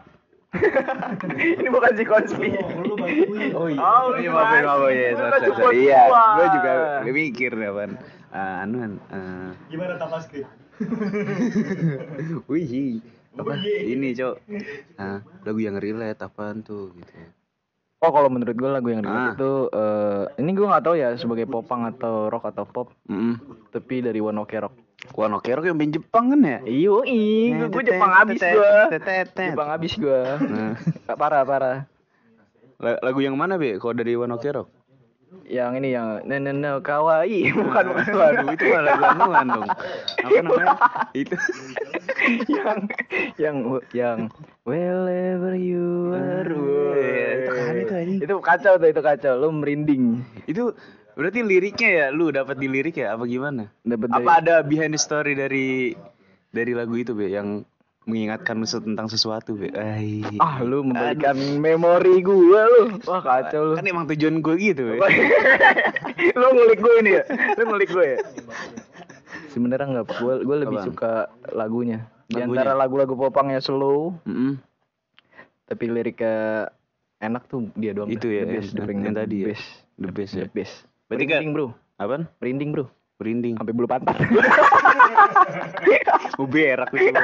Ini 1.60 1.68
bukan 1.68 1.92
si 2.00 2.04
konspi. 2.08 2.48
Bantuin. 2.96 3.52
Oh 3.52 3.68
iya. 3.68 3.80
Oh, 3.84 4.16
iya 4.16 4.30
maafin 4.32 4.64
gimana? 4.64 4.68
maafin 4.72 4.96
ya, 4.96 5.10
Lu 5.12 5.20
sorry, 5.20 5.28
kan 5.28 5.36
sorry, 5.36 5.48
support 5.52 5.68
sorry. 5.68 5.84
Iya, 5.84 6.02
gue 6.16 6.48
juga 6.48 6.72
mikir 7.12 7.52
ya 7.60 7.72
pan. 8.36 8.44
Ah, 8.52 8.56
anuan. 8.62 8.92
Uh, 9.08 9.50
Gimana 9.68 9.96
tapaski? 9.96 10.44
wih, 12.52 13.00
apa? 13.34 13.52
Wih. 13.56 13.96
Ini 13.96 14.08
cok. 14.14 14.36
Ah, 14.98 15.24
lagu 15.42 15.60
yang 15.60 15.80
relate 15.80 16.20
apaan 16.20 16.60
tuh 16.62 16.92
gitu. 16.94 17.12
Oh 18.04 18.12
kalau 18.12 18.28
menurut 18.28 18.54
gue 18.54 18.70
lagu 18.70 18.92
yang 18.92 19.02
Ah. 19.02 19.32
relate 19.32 19.40
itu 19.40 19.54
eh, 19.72 20.24
ini 20.38 20.52
gue 20.52 20.68
nggak 20.68 20.84
tahu 20.84 20.96
ya 20.96 21.16
sebagai 21.16 21.48
popang 21.48 21.88
atau 21.88 22.28
rock 22.28 22.52
atau 22.52 22.68
pop, 22.68 22.92
Mm 23.08 23.40
tapi 23.72 24.04
dari 24.04 24.20
One 24.20 24.36
Ok 24.38 24.52
Rock. 24.58 24.76
Wah, 25.16 25.32
no 25.32 25.40
Rock 25.40 25.64
yang 25.64 25.78
main 25.78 25.90
Jepang 25.90 26.28
kan 26.28 26.40
ya? 26.42 26.60
Iyo, 26.66 27.06
gue 27.06 27.68
gue 27.72 27.84
Jepang 27.88 28.12
abis 28.20 28.42
gue. 28.42 28.74
Jepang 29.32 29.70
abis 29.70 29.94
gue. 29.96 30.22
Nah, 30.44 30.76
parah 31.22 31.46
parah. 31.46 31.78
la- 32.76 33.00
lagu 33.00 33.24
yang 33.24 33.34
mana 33.34 33.56
be? 33.56 33.80
Kalau 33.80 33.96
dari 33.96 34.14
One 34.14 34.34
Ok 34.34 34.44
Rock? 34.50 34.68
Yang 35.46 35.72
ini 35.78 35.90
yang 35.94 36.26
no 36.58 36.82
kawaii 36.82 37.52
bukan. 37.58 37.86
Waduh, 37.94 38.48
itu 38.50 38.66
malah 38.72 38.98
anuan 39.14 39.46
dong. 39.52 39.70
Apa 40.26 40.40
namanya? 40.42 40.76
itu. 41.22 41.36
yang 42.50 42.78
yang 43.38 43.56
yang 43.94 44.18
wherever 44.66 45.54
you 45.54 46.18
are. 46.18 46.50
Iya, 46.50 47.28
itu 47.38 47.52
kan 47.54 47.76
itu 47.78 47.94
anjing. 47.94 48.20
Itu 48.26 48.34
kacau 48.42 48.74
tuh 48.82 48.90
itu 48.90 49.02
kacau. 49.06 49.34
Lu 49.38 49.54
merinding. 49.54 50.26
Itu 50.50 50.74
berarti 51.14 51.46
liriknya 51.46 51.90
ya 51.90 52.06
lu 52.12 52.34
dapat 52.34 52.58
di 52.58 52.68
lirik 52.68 52.98
ya 52.98 53.14
apa 53.14 53.30
gimana? 53.30 53.70
Dapat 53.86 54.08
dari 54.12 54.26
Apa 54.26 54.32
ada 54.42 54.56
behind 54.66 54.98
the 54.98 55.02
story 55.02 55.38
dari 55.38 55.94
dari 56.50 56.72
lagu 56.74 56.96
itu 56.98 57.14
be 57.14 57.30
yang 57.30 57.68
mengingatkan 58.06 58.56
lu 58.56 58.66
tentang 58.66 59.06
sesuatu 59.06 59.54
be? 59.54 59.70
Ay. 59.72 60.22
Ah 60.38 60.62
lu 60.62 60.82
memberikan 60.82 61.34
memori 61.58 62.22
gue 62.22 62.62
lu. 62.64 62.84
Wah 63.04 63.20
kacau 63.20 63.62
lu. 63.62 63.74
Kan 63.74 63.86
emang 63.86 64.06
tujuan 64.08 64.40
gue 64.40 64.56
gitu 64.56 64.82
be. 64.86 65.02
lu 66.40 66.48
ngulik 66.48 66.80
gue 66.80 66.96
ini 67.02 67.12
ya. 67.18 67.24
Lu 67.56 67.64
ngulik 67.66 67.90
gue 67.90 68.06
ya. 68.06 68.18
Sebenarnya 69.50 69.88
enggak, 69.88 70.16
gue 70.16 70.34
gue 70.42 70.58
lebih 70.60 70.78
Apaan? 70.78 70.88
suka 70.88 71.14
lagunya. 71.50 72.00
Di 72.26 72.38
Lagunya? 72.38 72.58
antara 72.58 72.74
lagu-lagu 72.76 73.14
popangnya 73.14 73.62
slow, 73.62 74.18
Mm-mm. 74.26 74.58
tapi 75.64 75.86
liriknya 75.88 76.74
enak 77.18 77.46
tuh 77.46 77.70
dia 77.74 77.94
doang. 77.94 78.10
Itu 78.10 78.26
dah. 78.26 78.34
ya, 78.34 78.44
The 78.44 78.50
best, 78.52 78.70
yang- 78.72 78.82
the 78.82 78.92
yang 78.92 79.04
the 79.06 79.22
tadi 79.22 79.38
ya. 79.38 79.46
best. 79.54 79.68
The 79.96 80.10
best 80.10 80.32
The 80.34 80.42
ya. 80.42 80.48
best. 80.50 80.76
Berarti 81.06 81.24
kan- 81.24 81.38
Merinding 81.38 81.54
bro, 81.54 81.68
Apaan? 81.96 82.22
merinding 82.42 82.70
bro, 82.74 82.86
Merinding. 83.16 83.56
sampai 83.56 83.72
bulu 83.72 83.88
pantat. 83.88 84.20
Mau 86.36 86.52
berak 86.52 86.92
gitu. 86.92 87.16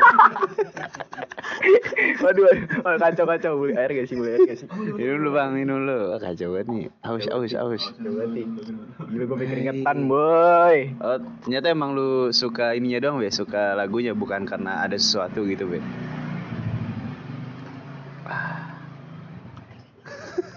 waduh, 2.23 2.47
waduh, 2.79 2.95
kacau 2.95 3.25
kacau 3.27 3.51
bulu 3.59 3.75
air 3.75 3.91
gak 3.91 4.07
sih 4.07 4.15
bulu 4.15 4.31
air 4.31 4.39
gak 4.47 4.63
sih? 4.63 4.67
Ini 4.71 5.19
dulu 5.19 5.35
bang, 5.35 5.51
ini 5.59 5.67
dulu. 5.67 6.15
Kacau 6.15 6.55
banget 6.55 6.67
nih. 6.71 6.87
Aus, 7.03 7.27
aus, 7.27 7.51
aus. 7.59 7.83
Gila 7.99 9.23
gue 9.27 9.37
keringetan 9.43 10.07
boy. 10.07 10.95
Oh, 11.03 11.19
ternyata 11.43 11.67
emang 11.75 11.91
lu 11.91 12.31
suka 12.31 12.71
ininya 12.71 13.03
doang, 13.03 13.19
be? 13.19 13.27
Suka 13.27 13.75
lagunya 13.75 14.15
bukan 14.15 14.47
karena 14.47 14.87
ada 14.87 14.95
sesuatu 14.95 15.43
gitu, 15.43 15.67
be? 15.67 15.83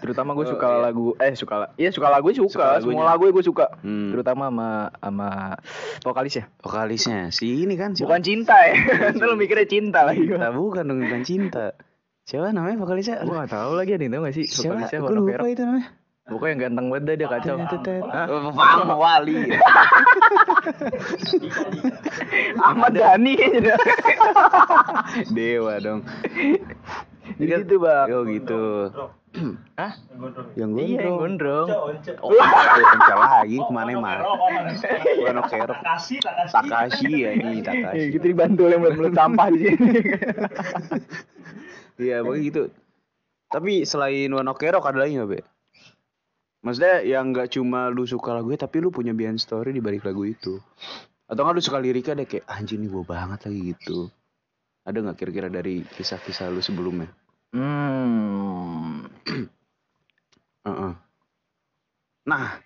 Terutama 0.04 0.36
gue 0.36 0.44
Oh, 0.44 0.52
suka 0.52 0.68
iya. 0.68 0.84
lagu 0.84 1.06
eh 1.16 1.32
suka 1.32 1.72
iya 1.74 1.88
suka 1.88 2.12
lagu 2.12 2.28
suka, 2.28 2.52
Suka 2.52 2.66
lagunya. 2.76 2.92
semua 2.92 3.04
lagu 3.08 3.24
gue 3.24 3.40
suka. 3.40 3.66
Hmm. 3.80 4.12
Terutama 4.12 4.52
sama 4.52 4.70
sama 4.94 5.28
vokalis 6.04 6.34
ya. 6.36 6.44
Vokalisnya 6.60 7.32
si 7.32 7.64
ini 7.64 7.72
kan 7.72 7.96
siapa? 7.96 8.12
Bukan 8.12 8.20
cinta 8.22 8.52
ya. 8.60 8.76
Ntar 9.16 9.26
lu 9.26 9.40
mikirnya 9.40 9.64
cinta 9.64 10.04
lagi. 10.04 10.28
Cinta, 10.28 10.52
bukan 10.52 10.84
dong 10.84 11.00
bukan 11.00 11.24
cinta. 11.24 11.72
Siapa 12.24 12.52
namanya 12.52 12.76
vokalisnya? 12.76 13.24
Gue 13.24 13.32
gak 13.34 13.48
tau 13.48 13.72
lagi 13.72 13.96
ada 13.96 14.04
itu 14.04 14.12
gak 14.14 14.32
sih 14.32 14.44
Siapa? 14.44 14.76
vokalisnya 14.76 14.98
Gue 15.00 15.12
lupa 15.16 15.46
itu 15.48 15.62
namanya. 15.64 15.88
Pokoknya 16.24 16.52
yang 16.52 16.60
ganteng 16.64 16.86
banget 16.88 17.04
dah 17.04 17.16
dia 17.16 17.28
kacau. 17.28 17.54
Hah? 18.08 18.26
Oh, 18.32 18.48
Faham 18.48 18.96
Wali. 18.96 19.44
Ahmad 22.60 22.92
Dhani 22.92 23.32
kayaknya. 23.36 23.76
Dewa 25.30 25.74
dong. 25.80 26.00
Gitu 27.36 27.74
bang. 27.76 28.06
Oh 28.08 28.24
gitu. 28.24 28.62
Hah? 29.80 29.92
Yang 30.54 30.70
Iya 30.78 30.98
yang 31.04 31.18
gondrong. 31.18 31.66
gondrong. 31.66 31.68
Oh, 32.22 32.30
pencet 32.30 33.16
lagi 33.16 33.56
ke 33.58 33.70
mana 33.70 33.90
mah? 33.96 34.18
Wano 35.26 35.42
Kerok. 35.44 35.74
Takashi, 35.76 36.16
Takashi. 36.22 36.54
Takashi 36.54 37.12
ya 37.18 37.30
ini 37.34 37.58
Ya, 37.58 37.64
Takashi. 37.66 38.14
gitu 38.14 38.24
dibantu 38.24 38.62
yang 38.66 38.80
belum 38.80 39.10
sampah 39.10 39.46
di 39.50 39.58
sini. 39.60 39.90
Iya, 41.94 42.22
pokoknya 42.22 42.42
gitu. 42.42 42.62
Tapi 43.46 43.72
selain 43.84 44.26
Wano 44.28 44.50
Kerok 44.52 44.82
ada 44.84 44.98
lagi 44.98 45.14
nggak, 45.14 45.30
Be? 45.30 45.40
Maksudnya 46.60 47.02
yang 47.02 47.30
nggak 47.30 47.54
cuma 47.54 47.86
lu 47.86 48.02
suka 48.02 48.34
lagunya, 48.34 48.58
tapi 48.58 48.78
lu 48.78 48.90
punya 48.90 49.12
behind 49.12 49.38
story 49.38 49.70
di 49.70 49.78
balik 49.78 50.02
lagu 50.02 50.24
itu. 50.24 50.58
Atau 51.24 51.42
nggak 51.42 51.54
lu 51.54 51.62
suka 51.62 51.78
liriknya 51.78 52.18
deh 52.18 52.26
kayak 52.26 52.46
anjing 52.46 52.82
nih 52.82 52.90
gue 52.90 53.04
banget 53.04 53.46
lagi 53.46 53.60
gitu. 53.70 54.10
Ada 54.82 54.98
nggak 55.00 55.16
kira-kira 55.16 55.48
dari 55.48 55.86
kisah-kisah 55.86 56.50
lu 56.50 56.58
sebelumnya? 56.58 57.06
Hmm. 57.54 58.93
Heeh. 60.66 60.92
Nah, 62.24 62.56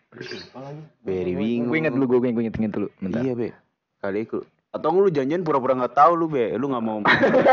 very 1.03 1.35
bingung. 1.35 1.67
Gue 1.67 1.79
inget 1.83 1.93
dulu, 1.93 2.23
gue 2.23 2.31
inget, 2.31 2.55
inget 2.55 2.73
dulu. 2.73 2.89
Bentar. 3.03 3.21
Iya, 3.27 3.33
Be. 3.35 3.51
Kali 3.99 4.23
itu. 4.23 4.39
Atau 4.69 4.95
lu 4.95 5.11
janjian 5.11 5.43
pura-pura 5.43 5.75
nggak 5.75 5.99
tahu 5.99 6.13
lu, 6.15 6.27
Be. 6.31 6.55
Lu 6.55 6.71
nggak 6.71 6.85
mau. 6.85 7.03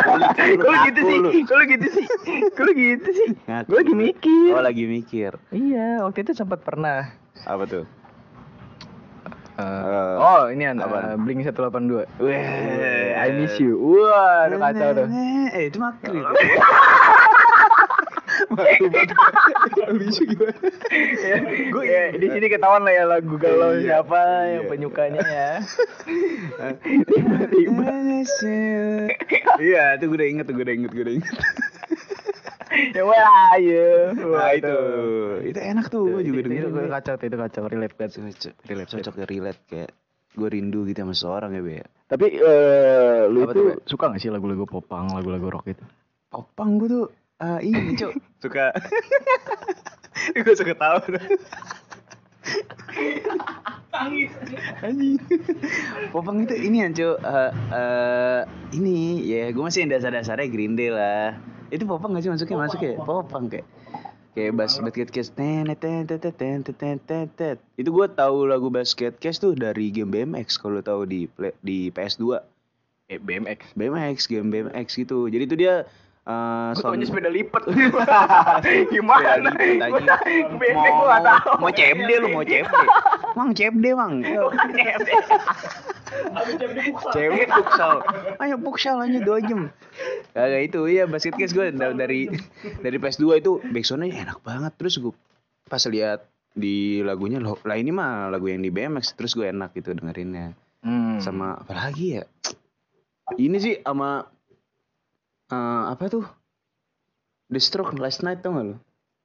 Kalau 0.61 0.77
gitu 0.85 0.99
sih, 1.01 1.17
kalau 1.47 1.63
gitu 1.65 1.87
sih, 1.89 2.05
kalau 2.53 2.71
gitu 2.73 3.09
sih. 3.09 3.29
Gue 3.65 3.77
lagi 3.81 3.93
mikir. 3.97 4.51
Oh, 4.53 4.61
lagi 4.61 4.83
mikir. 4.85 5.31
Iya, 5.49 6.05
waktu 6.05 6.21
itu 6.21 6.37
sempat 6.37 6.61
pernah. 6.61 7.09
Apa 7.45 7.65
tuh? 7.65 7.85
Eh, 9.55 9.63
Eh, 9.63 10.15
oh, 10.19 10.51
ini 10.51 10.67
an 10.67 10.83
apaan? 10.83 11.15
uh, 11.15 11.17
Blink 11.17 11.39
182. 11.41 12.03
Weh, 12.19 13.15
I 13.15 13.31
miss 13.31 13.55
you. 13.55 13.79
Wah, 13.79 14.51
udah 14.51 14.59
kacau 14.59 14.89
tuh. 14.91 15.07
Eh, 15.55 15.71
itu 15.71 15.79
makri. 15.79 16.19
Gimana? 20.15 20.53
Gue 21.71 21.85
ya, 21.85 22.03
di 22.15 22.27
sini 22.31 22.47
ketahuan 22.47 22.83
lah 22.87 22.93
ya 22.93 23.03
lagu 23.07 23.35
kalau 23.37 23.75
Iya, 23.75 24.01
siapa 24.01 24.19
iya. 24.19 24.51
yang 24.59 24.65
penyukanya 24.71 25.21
ya. 25.23 25.51
Tiba-tiba. 26.83 27.85
Iya, 29.59 29.83
itu 29.99 30.03
gue 30.09 30.17
udah 30.17 30.27
inget, 30.29 30.45
gue 30.49 30.63
udah 30.63 30.75
inget, 30.75 30.91
gue 30.91 31.03
udah 31.03 31.15
inget. 31.19 31.35
Ya 32.91 33.03
wah, 33.07 33.55
ayo. 33.55 34.11
Nah, 34.15 34.51
itu. 34.51 34.75
Itu 35.47 35.59
enak 35.63 35.85
tuh, 35.87 36.11
gue 36.11 36.23
juga 36.27 36.39
itu, 36.43 36.49
itu, 36.59 36.67
itu 36.67 36.91
kacau, 36.91 37.13
tuh, 37.15 37.25
itu 37.27 37.37
kacau, 37.39 37.63
relate 37.71 37.95
banget. 37.95 38.19
Relate, 38.67 38.89
cocok 38.91 39.13
ya 39.15 39.25
relate 39.29 39.61
kayak 39.71 39.91
gue 40.35 40.47
rindu 40.51 40.83
gitu 40.83 40.99
sama 41.07 41.15
seseorang 41.15 41.51
ya, 41.55 41.61
Be. 41.63 41.79
Tapi 42.11 42.25
eh, 42.35 43.21
lu 43.31 43.47
Apa 43.47 43.55
itu 43.55 43.61
tuh, 43.63 43.67
suka 43.87 44.11
gak 44.11 44.19
sih 44.19 44.27
lagu-lagu 44.27 44.67
popang, 44.67 45.07
lagu-lagu 45.15 45.47
rock 45.47 45.71
itu? 45.71 45.85
Popang 46.27 46.75
gue 46.75 46.87
tuh 46.91 47.05
ah 47.37 47.59
ini, 47.65 47.93
Cok. 47.93 48.11
Suka 48.39 48.71
gue 50.35 50.55
suka 50.55 50.73
tahu 50.73 50.97
tuh. 51.09 51.23
Anjing. 54.81 55.17
Popang 56.11 56.43
itu 56.43 56.55
ini 56.55 56.77
ya, 56.79 56.89
Cok. 56.89 57.17
Eh, 57.17 57.51
eh, 57.71 58.39
ini 58.73 58.97
ya, 59.25 59.49
gue 59.49 59.63
masih 59.63 59.83
yang 59.83 59.91
dasar-dasarnya 59.91 60.47
Green 60.47 60.75
Day 60.75 60.91
lah. 60.91 61.35
Itu 61.67 61.83
popang 61.83 62.13
gak 62.13 62.23
sih 62.23 62.31
masuknya? 62.31 62.57
Masuk 62.61 62.79
ya? 62.79 62.93
Popang 62.97 63.47
kayak 63.47 63.65
kayak 64.35 64.51
bass 64.51 64.75
basket 64.77 65.09
case 65.09 65.31
tenet 65.31 65.79
tenet 65.79 66.11
tenet 66.11 66.35
tenet 66.67 67.07
tenet 67.07 67.57
itu 67.79 67.87
gue 67.87 68.07
tahu 68.11 68.43
lagu 68.43 68.67
basket 68.67 69.15
case 69.15 69.39
tuh 69.39 69.55
dari 69.55 69.87
game 69.87 70.11
BMX 70.11 70.59
kalau 70.59 70.83
tahu 70.83 71.07
di 71.07 71.23
play- 71.25 71.55
di 71.63 71.87
PS2 71.87 72.43
Eh, 73.07 73.15
BMX. 73.15 73.71
BMX 73.73 74.27
game 74.27 74.51
BMX 74.51 74.99
gitu 74.99 75.31
jadi 75.31 75.47
itu 75.47 75.55
dia 75.55 75.87
uh, 76.25 76.73
Gue 76.73 76.81
sound- 76.81 76.93
taunya 76.93 77.05
sepeda 77.05 77.29
lipat. 77.29 77.63
Gimana? 78.93 79.49
Lipat, 79.53 80.03
anjing. 80.03 80.47
BMX 80.57 80.93
mau 81.57 81.69
CFD 81.69 82.09
lu 82.19 82.27
mau 82.31 82.43
CFD 82.43 82.75
mang 83.35 83.49
CFD 83.51 83.85
mang. 83.93 84.13
CFD 87.13 87.39
futsal. 87.55 88.01
Ayo 88.39 88.55
futsal 88.57 88.97
aja 89.01 89.19
dua 89.21 89.39
jam. 89.41 89.69
Kagak 90.31 90.61
itu 90.65 90.79
iya 90.87 91.03
basket 91.05 91.35
case 91.35 91.53
gue 91.53 91.71
dari 91.71 92.27
dari 92.81 92.97
PS2 92.97 93.23
itu 93.39 93.51
backsoundnya 93.65 94.25
enak 94.25 94.39
banget. 94.41 94.73
Terus 94.75 94.99
gue 94.99 95.13
pas 95.65 95.81
lihat 95.85 96.25
di 96.55 97.03
lagunya 97.03 97.37
loh 97.37 97.59
lah 97.67 97.75
ini 97.75 97.91
mah 97.91 98.31
lagu 98.31 98.47
yang 98.47 98.63
di 98.63 98.71
BMX 98.71 99.13
terus 99.13 99.35
gue 99.35 99.47
enak 99.47 99.75
gitu 99.75 99.91
dengerinnya. 99.91 100.55
Hmm. 100.85 101.17
sama 101.17 101.57
apa 101.57 101.73
lagi 101.73 102.21
ya? 102.21 102.29
Ini 103.33 103.57
sih 103.57 103.75
sama 103.81 104.21
eh, 105.51 105.83
apa 105.91 106.03
tuh 106.09 106.25
The 107.51 107.61
Stroke 107.61 107.97
Last 108.01 108.25
Night 108.25 108.41
tau 108.41 108.57
gak 108.57 108.65
lu 108.65 108.75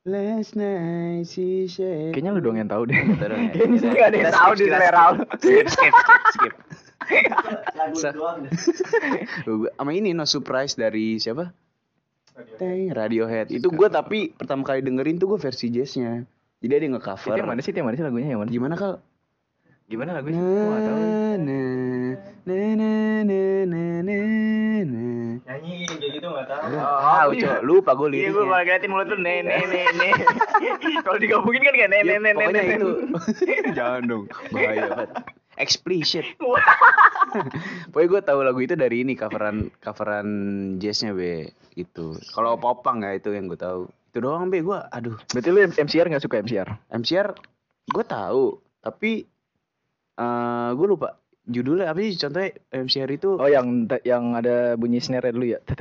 Last 0.08 0.56
night 0.56 1.28
she 1.28 1.68
said 1.68 2.16
Kayaknya 2.16 2.32
lu 2.32 2.40
doang 2.40 2.56
yang 2.56 2.70
tahu 2.72 2.88
deh. 2.88 2.96
Ya. 3.20 3.36
Kayaknya 3.52 3.76
sih 3.76 3.88
gak 3.92 4.08
ada 4.08 4.16
yang 4.16 4.32
tahu 4.32 4.52
di 4.56 4.64
selera 4.64 5.02
lu. 5.12 5.22
skip 5.36 5.66
skip 5.68 5.94
skip 6.00 6.24
skip 6.32 6.54
Lagu 7.78 7.96
doang 8.16 8.36
deh. 8.48 8.52
sama 9.76 9.90
ini 9.92 10.16
No 10.16 10.24
Surprise 10.24 10.72
dari 10.76 11.20
siapa 11.20 11.52
Teng, 12.56 12.88
Radiohead 12.96 13.52
itu 13.52 13.68
gue 13.68 13.88
tapi 13.92 14.32
pertama 14.32 14.64
kali 14.64 14.80
dengerin 14.80 15.20
tuh 15.20 15.36
gue 15.36 15.40
versi 15.44 15.68
jazznya 15.68 16.24
jadi 16.60 16.72
ada 16.76 16.84
yang 16.84 16.96
Itu 16.96 17.00
nge-cover 17.00 17.36
yang 17.40 17.48
mana 17.48 17.60
sih? 17.64 17.72
Itu 17.72 17.80
yang 17.80 17.88
mana 17.88 17.96
sih 17.96 18.04
lagunya? 18.04 18.28
Yang 18.32 18.40
mana? 18.44 18.50
gimana 18.52 18.74
kal 18.76 18.92
Gimana 19.90 20.22
lagunya? 20.22 20.38
Gue 20.38 20.54
gak 20.70 20.82
tahu. 20.86 20.98
na 21.02 21.10
na 21.34 21.58
na 22.46 22.58
na 22.78 22.90
na 23.26 23.42
na 23.66 24.22
na 24.86 25.02
Nyanyi 25.50 25.82
kayak 25.98 26.12
gitu 26.14 26.26
nggak 26.30 26.46
tahu. 26.46 26.62
Tahu, 26.78 27.30
Cok. 27.42 27.58
Lupa 27.66 27.90
gue 27.98 28.06
Iya, 28.14 28.30
gue 28.30 28.38
liriknya. 28.38 28.46
kalau 28.46 28.62
ngeliatin 28.62 28.90
mulut 28.94 29.06
tuh 29.10 29.18
ne 29.26 29.34
ne 29.42 29.56
ne 29.66 29.82
ne. 29.98 30.08
Kalau 31.02 31.18
digabungin 31.18 31.62
kan 31.66 31.74
kayak 31.74 31.90
ne 31.90 31.98
ne 32.06 32.14
ne 32.22 32.30
ne 32.54 32.60
itu. 32.78 32.88
Jangan 33.78 34.02
dong. 34.06 34.24
Bahaya 34.54 34.82
banget. 34.94 35.10
Explicit. 35.58 36.24
Pokoknya 37.90 38.08
gue 38.14 38.20
tahu 38.22 38.40
lagu 38.46 38.60
itu 38.62 38.78
dari 38.78 39.02
ini 39.02 39.18
coveran 39.18 39.74
coveran 39.82 40.28
jazznya 40.78 41.18
be 41.18 41.50
gitu. 41.74 42.14
Kalau 42.30 42.54
popang 42.54 43.02
ya 43.02 43.18
itu 43.18 43.34
yang 43.34 43.50
gue 43.50 43.58
tahu. 43.58 43.90
Itu 44.14 44.22
doang 44.22 44.54
be 44.54 44.62
gue. 44.62 44.78
Aduh. 44.94 45.18
Berarti 45.34 45.48
lu 45.50 45.58
MCR 45.66 46.06
gak 46.06 46.22
suka 46.22 46.38
MCR? 46.46 46.70
MCR 46.94 47.34
gue 47.90 48.04
tahu 48.06 48.54
tapi 48.80 49.26
eh 50.20 50.70
gue 50.70 50.86
lupa 50.86 51.16
judulnya 51.42 51.88
apa 51.88 51.98
sih 51.98 52.14
contohnya 52.14 52.50
MCR 52.70 53.10
itu 53.10 53.34
Oh 53.34 53.48
yang 53.48 53.66
yang 54.02 54.36
ada 54.36 54.76
bunyi 54.76 55.00
snare 55.00 55.32
dulu 55.32 55.48
ya. 55.48 55.58
Itu 55.58 55.80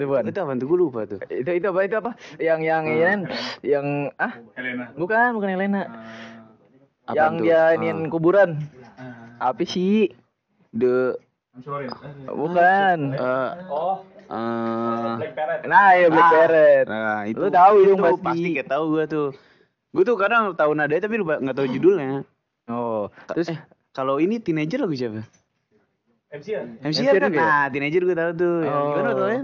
bukan. 0.00 0.24
itu 0.26 0.38
apa 0.40 0.52
tuh 0.54 0.66
gue 0.66 0.78
lupa 0.80 1.00
tuh 1.04 1.20
Itu 1.24 1.50
itu 1.52 1.66
apa 1.68 1.80
itu 1.80 1.94
apa? 1.94 2.10
Yang 2.38 2.60
yang 2.64 2.84
yang 2.88 3.20
yang 3.62 3.86
ah 4.16 4.32
Helena. 4.54 4.90
bukan 4.94 5.28
bukan 5.32 5.48
Elena. 5.50 5.82
Apaan 7.04 7.14
Yang 7.14 7.34
dia 7.44 7.60
Ah. 7.60 7.76
iniin 7.76 8.08
kuburan. 8.08 8.50
Apa 9.36 9.62
sih? 9.62 10.08
the 10.72 11.14
I'm 11.52 11.62
sorry. 11.62 11.86
Bukan. 12.24 12.98
eh 13.12 13.50
Oh, 13.68 14.02
eh, 14.24 15.14
Black 15.20 15.34
Parrot. 15.36 15.60
Nah, 15.64 15.88
ya 15.92 16.06
Black 16.08 16.24
Ah. 16.24 16.32
Parrot. 16.34 16.86
Nah, 16.88 17.18
itu 17.28 17.38
Lu 17.38 17.48
tahu 17.52 17.74
itu 17.78 17.90
dong 17.92 18.00
pasti. 18.00 18.24
pasti 18.24 18.48
kayak 18.56 18.68
tahu 18.68 18.84
gua 18.90 19.04
tuh. 19.04 19.28
Gua 19.92 20.02
tuh 20.02 20.16
kadang 20.16 20.42
tahu 20.50 20.72
nadanya 20.72 21.04
tapi 21.04 21.14
lupa 21.14 21.38
nggak 21.38 21.54
tahu 21.54 21.68
judulnya. 21.68 22.24
Oh, 23.04 23.10
Terus 23.36 23.46
terus 23.52 23.60
kalau 23.94 24.16
ini 24.18 24.40
teenager 24.40 24.80
lagu 24.80 24.94
siapa? 24.96 25.22
MCR. 26.34 26.66
MCR 26.82 27.14
kan? 27.14 27.30
juga 27.30 27.38
ya? 27.38 27.46
Nah, 27.46 27.64
teenager 27.70 28.02
gua 28.02 28.16
tahu 28.18 28.30
tuh. 28.34 28.56
Ya, 28.58 28.70
Oh. 28.74 28.84
Gimana 28.90 29.10
tuh 29.14 29.26
ya? 29.30 29.38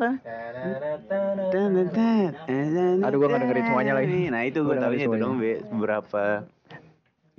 Aduh, 3.07 3.17
gua 3.23 3.29
nggak 3.31 3.41
dengerin 3.47 3.65
semuanya 3.65 3.93
lagi. 3.95 4.21
Nah, 4.27 4.43
itu 4.43 4.61
tahunya 4.67 4.81
dengerin 4.83 5.07
itu 5.07 5.23
dong, 5.23 5.35
Be. 5.39 5.53
Beberapa. 5.71 6.23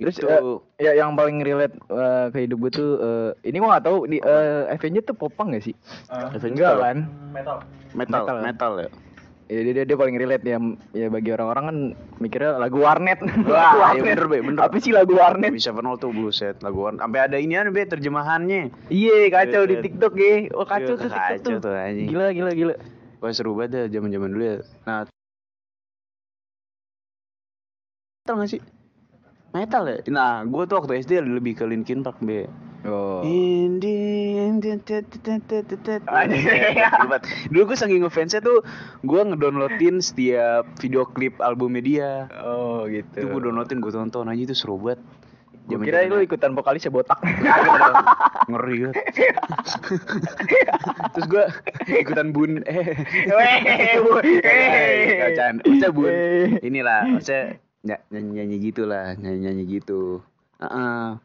Terus 0.00 0.16
Itu. 0.18 0.26
eh, 0.26 0.42
ya 0.82 0.98
yang 0.98 1.14
paling 1.14 1.44
relate 1.46 1.78
eh, 1.78 2.26
ke 2.34 2.38
hidup 2.48 2.58
gue 2.66 2.70
tuh 2.74 2.90
eh, 2.98 3.30
ini 3.46 3.62
gua 3.62 3.78
gak 3.78 3.86
tahu 3.86 4.10
di 4.10 4.18
eh, 4.18 4.66
Avenger 4.66 5.02
tuh 5.06 5.14
popang 5.14 5.54
gak 5.54 5.62
sih? 5.62 5.76
Enggak 6.42 6.74
kan? 6.80 6.96
Metal. 7.30 7.58
metal, 7.94 8.24
Metal. 8.26 8.36
metal, 8.42 8.72
ya 8.82 8.90
ya 9.52 9.60
dia, 9.68 9.72
dia, 9.76 9.84
dia 9.84 9.96
paling 10.00 10.16
relate 10.16 10.44
ya 10.48 10.58
ya 10.96 11.06
bagi 11.12 11.30
orang-orang 11.36 11.64
kan 11.68 11.76
mikirnya 12.16 12.56
lagu 12.56 12.80
warnet. 12.80 13.20
Wah 13.20 13.72
iya, 13.76 13.76
warnet. 13.76 14.00
Ya 14.00 14.02
bener 14.08 14.26
be, 14.32 14.38
bener. 14.40 14.60
Tapi 14.64 14.76
sih 14.80 14.92
lagu 14.96 15.12
warnet? 15.12 15.52
Bisa 15.52 15.76
penol 15.76 16.00
tuh 16.00 16.10
buset 16.16 16.56
lagu 16.64 16.88
warnet. 16.88 17.04
Sampai 17.04 17.20
ada 17.20 17.36
ini 17.36 17.54
be 17.68 17.84
terjemahannya. 17.84 18.72
Iya 18.88 19.28
kacau 19.28 19.68
di 19.68 19.76
iya, 19.76 19.78
iya. 19.78 19.84
tiktok 19.84 20.14
ya. 20.16 20.34
Oh 20.56 20.64
kacau 20.64 20.94
tuh 20.96 21.08
tiktok 21.12 21.36
kacau 21.44 21.56
tuh, 21.60 21.74
anjing. 21.76 22.08
gila 22.08 22.32
gila 22.32 22.50
gila. 22.56 22.74
Wah 23.20 23.30
seru 23.36 23.52
banget 23.52 23.92
ya 23.92 24.00
zaman 24.00 24.08
zaman 24.08 24.28
dulu 24.32 24.44
ya. 24.48 24.56
Nah 24.88 25.04
tau 28.22 28.38
gak 28.38 28.48
sih? 28.48 28.62
Metal 29.52 29.82
ya? 29.84 29.96
Nah, 30.08 30.42
gue 30.42 30.62
tuh 30.64 30.74
waktu 30.78 30.98
SD 30.98 31.20
lebih 31.20 31.54
ke 31.54 31.62
Linkin 31.62 32.00
Park, 32.00 32.18
Be. 32.18 32.48
Oh. 32.82 33.22
Indi, 33.22 33.94
indi, 34.42 34.74
tet, 34.82 35.06
tet, 35.06 35.38
tet, 35.38 35.62
tet, 35.62 35.78
tet. 35.78 36.02
Anjing. 36.04 36.74
Hebat. 36.74 37.22
Dulu 37.52 37.70
gue 37.70 37.76
saking 37.78 38.02
ngefansnya 38.02 38.40
tuh 38.40 38.60
gue 39.00 39.20
ngedownloadin 39.22 40.00
setiap 40.00 40.66
video 40.76 41.06
klip 41.06 41.38
albumnya 41.38 41.78
dia. 41.78 42.10
Oh 42.42 42.84
gitu. 42.84 43.06
Itu 43.14 43.24
gue 43.28 43.40
downloadin 43.40 43.78
gue 43.78 43.88
tonton 43.88 44.26
aja 44.26 44.42
itu 44.42 44.52
seru 44.52 44.76
banget. 44.76 45.00
Gue 45.62 45.78
kira 45.78 46.04
lu 46.04 46.18
ikutan 46.18 46.52
vokalisnya 46.52 46.90
botak. 46.90 47.22
ngeri 48.50 48.74
banget. 48.82 48.94
Terus 51.14 51.26
gue 51.28 51.44
ikutan 51.94 52.34
bun 52.34 52.66
eh 52.66 52.98
Weh, 53.30 53.58
bu- 54.02 54.22
Eh, 54.42 55.22
Kacaan. 55.22 55.62
Maksudnya 55.62 55.90
bun 55.94 56.10
Eh. 56.10 56.58
inilah 56.62 57.06
maksudnya 57.06 57.42
ny- 57.46 57.61
nyanyi 57.82 58.30
nyanyi 58.32 58.56
gitu 58.62 58.82
lah 58.84 59.14
nyanyi 59.14 59.38
nyanyi 59.42 59.62
gitu. 59.72 60.22
Heeh. 60.58 61.18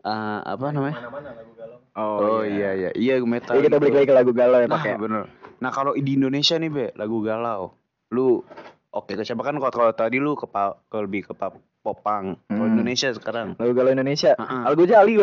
Ah, 0.00 0.38
apa 0.46 0.70
namanya? 0.70 1.02
Mana-mana 1.02 1.34
lagu 1.34 1.52
galau. 1.52 1.78
Oh, 1.98 2.42
iya 2.42 2.70
iya 2.72 2.90
iya 2.94 3.14
metal. 3.20 3.52
Jadi 3.52 3.66
kita 3.66 3.76
balik 3.76 3.94
lagi 3.96 4.06
ke 4.06 4.14
lagu 4.14 4.30
galau 4.30 4.58
ya 4.58 4.66
Nah, 4.66 4.78
pakai. 4.78 4.94
bener. 4.94 5.26
Nah, 5.58 5.70
kalau 5.70 5.92
di 5.92 6.14
Indonesia 6.14 6.54
nih, 6.54 6.70
Be, 6.70 6.86
lagu 6.94 7.18
galau. 7.20 7.74
Lu 8.08 8.46
oke, 8.88 9.18
siapa 9.18 9.42
kan 9.42 9.56
kalau, 9.56 9.72
kalau 9.72 9.90
tadi 9.90 10.16
lu 10.16 10.32
ke, 10.32 10.46
pa- 10.46 10.78
ke 10.86 10.96
lebih 11.00 11.26
ke 11.26 11.32
pop 11.32 11.58
popang. 11.82 12.38
Kalau 12.46 12.62
Hmm. 12.62 12.74
Indonesia 12.76 13.10
sekarang. 13.10 13.58
Lagu 13.58 13.72
galau 13.72 13.90
Indonesia. 13.90 14.34
Heeh. 14.34 14.62
Lagu 14.64 14.82
Jali. 14.84 15.14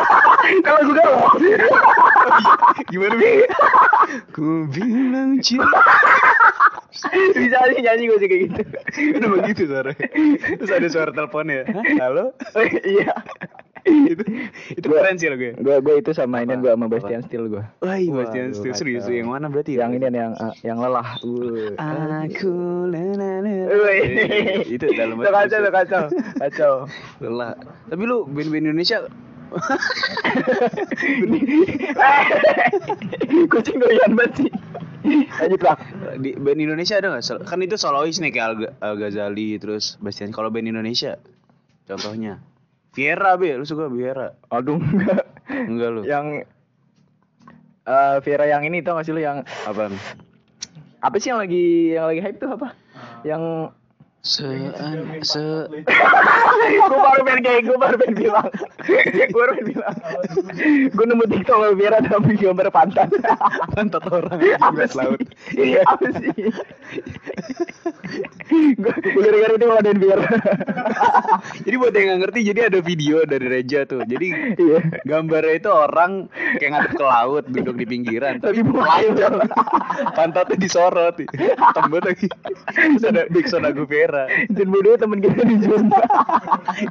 Kan 0.64 0.72
lagu 0.76 0.92
galau. 0.92 1.24
Gimana, 2.90 3.14
Be? 3.16 3.48
Ku 4.34 4.68
bilang 4.68 5.40
cinta. 5.40 5.80
Bisa 7.36 7.56
aja 7.60 7.76
nyanyi 7.76 8.08
gue 8.08 8.18
sih 8.18 8.28
kayak 8.28 8.42
gitu. 8.48 8.62
Udah 9.20 9.28
begitu 9.36 9.62
suara. 9.68 9.92
Terus 9.92 10.70
ada 10.72 10.88
suara 10.88 11.10
teleponnya. 11.12 11.68
Hah? 11.68 11.84
Halo? 12.00 12.24
Iya. 12.82 13.12
itu 13.88 14.20
itu 14.74 14.84
Gua- 14.84 15.00
keren 15.00 15.16
sih 15.16 15.32
lagu 15.32 15.48
Gue 15.64 15.76
gue 15.80 15.94
itu 16.02 16.10
sama 16.12 16.44
ini 16.44 16.60
gue 16.60 16.68
sama? 16.68 16.92
Bastian 16.92 17.24
Steel 17.24 17.48
gue. 17.48 17.62
Wah, 17.80 17.96
iya, 17.96 18.12
Bastian 18.12 18.52
Waduh, 18.52 18.58
Steel. 18.60 18.74
serius 18.76 19.08
yang 19.08 19.32
mana 19.32 19.48
berarti? 19.48 19.80
Yang 19.80 19.96
ini 19.96 20.12
yang 20.12 20.34
eh, 20.36 20.52
yang 20.60 20.76
lelah. 20.76 21.16
Uh. 21.24 21.72
Aku 22.26 22.52
lelana. 22.90 23.64
Wih. 23.68 24.66
Itu 24.66 24.92
dalam 24.92 25.16
Itu 25.22 25.30
kacau, 25.30 25.58
itu 25.62 25.70
kacau, 25.72 26.02
kacau. 26.36 26.72
Lelah. 27.22 27.54
Tapi 27.88 28.02
lu 28.04 28.28
band-band 28.28 28.66
Indonesia 28.68 29.08
Kucing 33.48 33.80
doyan 33.80 34.12
banget 34.12 34.32
sih. 34.44 34.50
Lanjut 35.40 35.60
lah. 35.62 35.76
di 36.18 36.34
band 36.34 36.58
Indonesia 36.58 36.98
ada 36.98 37.14
nggak? 37.14 37.46
Kan 37.46 37.58
itu 37.62 37.76
solois 37.78 38.18
nih 38.18 38.30
kayak 38.34 38.46
Al, 38.46 38.54
Al 38.82 38.94
Ghazali 38.98 39.58
terus 39.62 39.96
Bastian. 40.02 40.34
Kalau 40.34 40.50
band 40.50 40.66
Indonesia, 40.66 41.16
contohnya 41.86 42.42
Viera 42.98 43.38
be, 43.38 43.54
lu 43.54 43.62
suka 43.62 43.86
Viera? 43.86 44.34
Aduh, 44.50 44.80
enggak. 44.80 45.22
Enggak 45.46 45.88
lu? 45.94 46.00
Yang 46.02 46.26
eh 47.88 48.16
Vera 48.26 48.44
yang 48.50 48.66
ini 48.66 48.82
tau 48.82 48.98
gak 48.98 49.06
sih 49.06 49.14
lu 49.14 49.22
yang 49.22 49.46
Apaan? 49.64 49.94
apa 50.98 51.14
sih 51.22 51.30
yang 51.30 51.38
lagi 51.38 51.94
yang 51.94 52.10
lagi 52.10 52.20
hype 52.20 52.42
tuh 52.42 52.50
apa? 52.58 52.74
Yang 53.22 53.70
Se, 54.26 54.44
se, 55.22 55.40
gue 56.90 56.98
baru 56.98 57.20
pengen 57.22 57.42
kayak 57.46 57.62
gue 57.70 57.76
baru 57.78 57.96
pengen 58.02 58.16
bilang. 58.18 58.50
Gue 59.30 59.30
baru 59.30 59.52
pengen 59.54 59.66
bilang. 59.72 59.96
Gue 60.90 61.04
nemu 61.06 61.24
tiktok 61.30 61.54
sama 61.54 61.68
Vera 61.78 61.98
tapi 62.02 62.34
gambar 62.34 62.68
pantat. 62.74 63.08
Pantat 63.78 64.04
orang 64.10 64.36
di 64.42 64.86
laut. 64.98 65.22
iya 65.54 65.86
apa 65.86 66.06
sih 66.18 66.50
gue 68.48 69.20
gara-gara 69.22 69.52
itu 69.54 69.66
ngeladen 69.66 69.96
Vera 70.00 70.28
Jadi 71.68 71.74
buat 71.76 71.92
yang 71.92 72.06
nggak 72.08 72.20
ngerti, 72.24 72.40
jadi 72.48 72.60
ada 72.72 72.78
video 72.80 73.16
dari 73.28 73.46
Reja 73.46 73.84
tuh. 73.84 74.02
Jadi 74.08 74.28
iya 74.56 74.80
gambarnya 75.04 75.54
itu 75.60 75.70
orang 75.70 76.26
kayak 76.56 76.70
ngadep 76.72 76.92
ke 76.96 77.04
laut, 77.04 77.44
duduk 77.46 77.76
di 77.76 77.86
pinggiran. 77.86 78.40
tapi 78.40 78.64
mulai 78.64 79.12
Pantatnya 80.16 80.56
disorot. 80.56 81.20
Tembet 81.76 82.02
lagi. 82.04 82.28
Terus 82.72 83.04
ada 83.04 83.22
big 83.28 83.46
sound 83.46 83.68
lagu 83.68 83.84
Vera. 83.84 84.26
dan 84.48 84.66
bodoh 84.72 84.96
temen 84.96 85.20
kita 85.20 85.42
di 85.44 85.56
Jumpa 85.60 86.02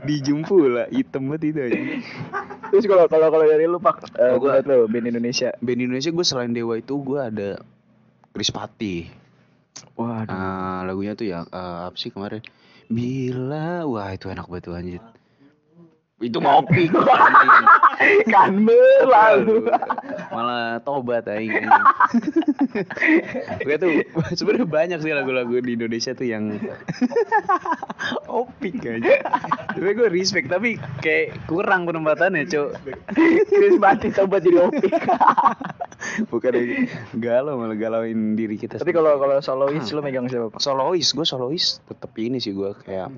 Dijumpu 0.06 0.58
lah, 0.70 0.88
hitam 0.91 1.32
banget 1.32 1.41
itu 1.54 1.60
aja. 1.60 1.80
terus 2.72 2.86
kalau 2.86 3.06
kalau 3.08 3.28
kalau 3.32 3.46
dari 3.48 3.65
lu 3.65 3.80
pak 3.80 4.04
eh, 4.20 4.36
Oh, 4.36 4.41
lu 4.43 4.86
band 4.91 5.08
Indonesia 5.08 5.56
Band 5.63 5.80
Indonesia 5.82 6.12
gue 6.12 6.26
selain 6.26 6.52
Dewa 6.52 6.78
itu 6.78 6.93
gue 7.00 7.20
ada 7.20 7.50
Chris 8.34 8.54
Pati. 8.54 9.27
Waduh 9.98 10.32
Ah, 10.32 10.80
lagunya 10.86 11.18
tuh 11.18 11.28
yang 11.28 11.46
eh, 11.50 11.80
apa 11.90 11.98
sih 11.98 12.14
kemarin? 12.14 12.46
Bila, 12.88 13.84
wah 13.84 14.16
itu 14.16 14.32
enak 14.32 14.48
banget 14.48 14.64
tuh 14.64 14.74
anjir. 14.78 15.04
Itu 16.18 16.42
ngopi. 16.42 16.90
kan 18.34 18.66
berlalu 18.66 19.70
Malah 20.34 20.82
tobat 20.82 21.30
aing. 21.30 21.70
Gue 23.62 23.76
tuh 23.78 23.92
sebenarnya 24.34 24.66
banyak 24.66 25.00
sih 25.06 25.14
lagu-lagu 25.14 25.62
di 25.62 25.78
Indonesia 25.78 26.18
tuh 26.18 26.26
yang 26.26 26.58
opik 28.26 28.82
aja. 28.82 29.14
Tapi 29.78 29.92
gue 29.94 30.10
respect 30.10 30.50
tapi 30.50 30.82
kayak 31.06 31.38
kurang 31.46 31.86
penempatannya, 31.86 32.50
Cok. 32.50 32.70
Chris 33.50 33.78
Mati 33.78 34.10
coba 34.10 34.42
jadi 34.42 34.58
opik 34.74 34.90
Bukan 36.32 36.54
galau 37.18 37.60
malah 37.60 37.78
galauin 37.78 38.34
diri 38.34 38.58
kita. 38.58 38.80
tapi 38.82 38.92
kalau 38.92 39.18
kalau 39.18 39.38
solois 39.40 39.86
lu 39.94 40.02
megang 40.02 40.26
siapa 40.28 40.50
pak 40.50 40.62
solois, 40.62 41.08
gue 41.14 41.26
solois 41.26 41.80
tetep 41.86 42.12
ini 42.18 42.38
sih 42.42 42.54
gue 42.54 42.74
kayak 42.84 43.12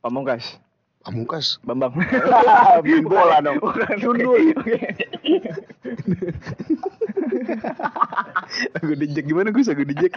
Pamungkas 0.00 0.58
Pamungkas. 1.00 1.56
Bambang 1.64 1.96
Bola 3.08 3.40
dong. 3.40 3.56
Sundul 4.04 4.52
Lagu 8.76 8.92
dejek 9.00 9.24
gimana 9.24 9.48
gue 9.48 9.64
lagu 9.64 9.84
dejek? 9.88 10.12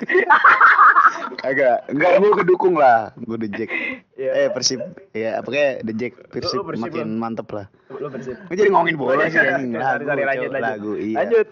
Agak, 1.40 1.88
enggak 1.88 2.12
gue 2.20 2.34
kedukung 2.36 2.76
lah, 2.76 3.16
gue 3.16 3.38
dejek. 3.48 3.72
Iya. 4.20 4.32
Eh 4.44 4.48
Persib, 4.52 4.84
ya 5.16 5.40
Persib 5.40 6.60
Lu- 6.60 6.68
lu 6.68 6.70
Persib, 6.76 6.84
makin 6.84 7.08
mantep 7.16 7.48
lah. 7.56 7.72
lu 7.88 8.08
bersih 8.12 8.36
Gue 8.36 8.56
jadi 8.60 8.70
ngomongin 8.74 8.98
bola 9.00 9.24
sih 9.32 9.40
anjing. 9.40 9.80
Cok, 9.80 10.20
lanjut. 10.20 10.50
lagu, 10.52 10.92
iya. 11.00 11.16
lanjut 11.24 11.48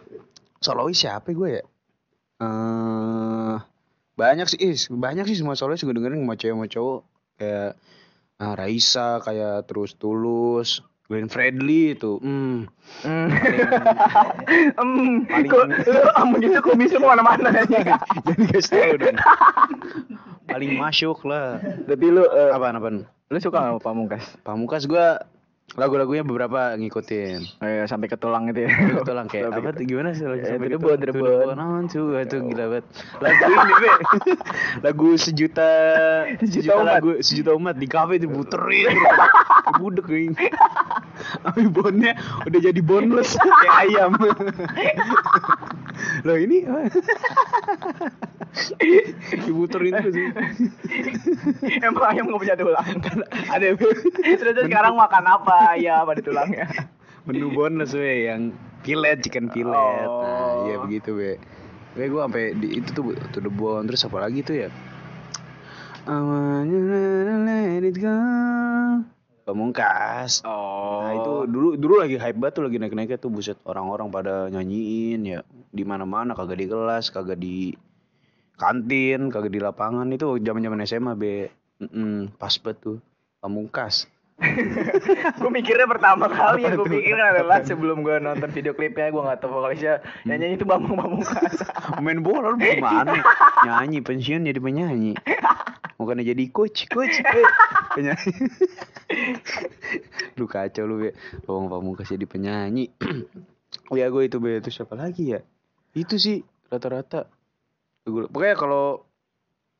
Solois 0.61 0.93
siapa 0.93 1.33
gue 1.33 1.49
ya? 1.57 1.63
Eh 2.41 3.57
banyak 4.13 4.45
sih, 4.45 4.59
ih, 4.61 4.77
banyak 4.93 5.25
sih 5.25 5.41
semua 5.41 5.57
solois 5.57 5.81
gue 5.81 5.89
dengerin 5.89 6.21
sama 6.21 6.37
cewek 6.37 6.53
sama 6.53 6.67
cowok 6.69 6.99
kayak 7.41 7.71
ah, 8.37 8.53
Raisa 8.53 9.09
kayak 9.25 9.65
terus 9.65 9.97
tulus, 9.97 10.85
Glenn 11.09 11.25
Fredly 11.25 11.97
itu, 11.97 12.21
hmm. 12.21 12.69
Hmm. 13.01 13.27
Em, 14.77 14.91
kok 15.49 15.65
lu 15.65 16.01
am 16.13 16.37
gitu 16.37 16.61
kok 16.61 16.77
bisa 16.77 17.01
ke 17.01 17.07
mana-mana 17.09 17.49
aja. 17.49 17.97
Jadi 18.29 18.43
guys 18.45 18.69
tahu 18.69 18.93
dong. 19.01 19.17
Paling 20.45 20.71
masuk 20.77 21.25
lah. 21.25 21.57
Tapi 21.89 22.05
lu 22.05 22.21
eh, 22.29 22.53
Apaan 22.53 22.77
apaan? 22.77 22.97
lu 23.31 23.37
suka 23.41 23.57
nggak 23.57 23.73
sama 23.73 23.81
Pamungkas? 23.81 24.23
Pamungkas 24.45 24.83
gua 24.85 25.23
lagu-lagunya 25.73 26.21
beberapa 26.21 26.75
ngikutin. 26.75 27.39
Oh, 27.57 27.65
iya, 27.65 27.83
sampai 27.85 28.05
ke 28.05 28.15
tulang 28.15 28.43
gitu 28.45 28.63
ya. 28.63 28.71
Itu 28.93 29.07
lah 29.09 29.23
kayak 29.23 29.43
Sampai 29.47 29.57
apa 29.57 29.69
ke- 29.69 29.77
tuh 29.77 29.85
gimana 29.85 30.09
sih 30.11 30.25
lagu 30.25 30.37
Eh, 30.37 30.49
sampai 30.49 30.67
ke 30.67 30.77
bone, 30.77 30.91
tu- 30.93 30.99
to 30.99 31.07
the 31.07 31.07
to 31.07 31.15
bone. 31.15 31.55
bone, 31.55 31.83
tuh 31.87 32.03
itu 32.17 32.37
gila 32.45 32.65
banget. 32.69 32.85
Lagu 33.23 33.41
ini 33.45 33.73
be. 33.73 33.89
lagu 34.85 35.07
sejuta 35.15 35.69
sejuta 36.37 36.71
umat. 36.75 36.93
lagu 36.97 37.11
sejuta 37.19 37.51
umat 37.53 37.75
di 37.75 37.87
kafe 37.87 38.15
diputerin. 38.17 38.91
Budek 39.77 40.09
ini. 40.11 40.45
Tapi 41.21 41.61
bonnya 41.67 42.17
udah 42.43 42.59
jadi 42.61 42.81
boneless 42.81 43.37
kayak 43.37 43.75
ayam. 43.85 44.11
Loh 46.23 46.35
ini 46.35 46.65
diputerin 49.39 49.93
terus. 49.95 50.15
Emang 51.79 52.03
ayam 52.05 52.25
nggak 52.27 52.41
punya 52.41 52.55
tulang. 52.55 52.87
Ada 53.47 53.65
Terus 53.77 54.55
sekarang 54.59 54.93
makan 54.93 55.23
apa 55.29 55.59
ya 55.77 56.01
pada 56.03 56.21
tulangnya? 56.23 56.67
menu 57.29 57.53
bonus 57.53 57.93
we 57.93 58.25
yang 58.25 58.49
pilet 58.81 59.21
chicken 59.21 59.45
pilet 59.53 60.09
nah 60.09 60.09
Oh. 60.09 60.65
iya 60.65 60.75
begitu 60.81 61.13
we. 61.13 61.31
We 61.93 62.07
gue 62.07 62.21
sampai 62.23 62.55
di 62.55 62.79
itu 62.79 62.89
tuh 62.95 63.13
to 63.35 63.43
the 63.43 63.51
bone 63.51 63.85
terus 63.85 64.07
apa 64.07 64.23
lagi 64.23 64.41
tuh 64.41 64.55
ya? 64.65 64.69
I 66.07 66.17
wanna 66.17 67.45
let 67.45 67.85
it 67.85 67.97
go. 68.01 68.15
Pamungkas. 69.45 70.41
Oh. 70.47 71.05
Nah 71.05 71.13
itu 71.13 71.33
dulu 71.45 71.77
dulu 71.77 71.93
lagi 72.01 72.17
hype 72.17 72.39
banget 72.41 72.57
tuh 72.57 72.63
lagi 72.65 72.77
naik 72.81 72.95
naiknya 72.95 73.19
tuh 73.21 73.29
buset 73.29 73.59
orang-orang 73.67 74.09
pada 74.09 74.49
nyanyiin 74.49 75.21
ya. 75.27 75.39
Di 75.69 75.83
mana 75.85 76.07
mana 76.07 76.33
kagak 76.33 76.57
di 76.57 76.65
kelas 76.65 77.13
kagak 77.13 77.37
di 77.37 77.75
kantin 78.57 79.29
kagak 79.29 79.53
di 79.53 79.59
lapangan. 79.61 80.09
Itu 80.09 80.41
zaman 80.41 80.63
zaman 80.65 80.79
SMA 80.87 81.13
be. 81.19 81.51
Mm-mm, 81.81 82.33
pas 82.37 82.53
banget 82.57 82.77
tuh. 82.81 82.97
Pamungkas 83.41 84.05
gue 85.37 85.51
mikirnya 85.53 85.85
pertama 85.85 86.25
kali 86.25 86.65
yang 86.65 86.73
gue 86.73 86.89
pikirin 86.89 87.21
adalah 87.21 87.61
sebelum 87.61 88.01
gue 88.01 88.17
nonton 88.17 88.49
video 88.49 88.73
klipnya 88.73 89.13
gue 89.13 89.21
nggak 89.21 89.37
tahu 89.37 89.61
vokalisnya 89.61 90.01
yang 90.25 90.41
nyanyi 90.41 90.57
itu 90.57 90.65
Bambang 90.65 90.97
Pamungkas 90.97 91.61
main 92.05 92.25
bola 92.25 92.53
lu 92.53 92.57
gimana? 92.57 93.21
Nyanyi 93.61 94.01
pensiun 94.01 94.49
jadi 94.49 94.57
penyanyi. 94.57 95.13
Bukannya 96.01 96.25
jadi 96.25 96.43
coach 96.49 96.89
coach 96.89 97.21
eh, 97.21 97.45
penyanyi. 97.93 98.33
Lu 100.41 100.49
kacau 100.49 100.89
lu 100.89 100.95
be 101.05 101.09
Bawang 101.45 101.69
Pamungkas 101.69 102.09
jadi 102.09 102.25
penyanyi. 102.25 102.89
Oh 103.87 103.95
ya 103.95 104.11
gue 104.11 104.27
itu 104.27 104.35
be. 104.43 104.59
Itu 104.59 104.67
siapa 104.67 104.99
lagi 104.99 105.31
ya? 105.31 105.39
Itu 105.95 106.19
sih 106.19 106.43
rata-rata. 106.67 107.27
Pokoknya 108.03 108.55
kalau 108.59 109.07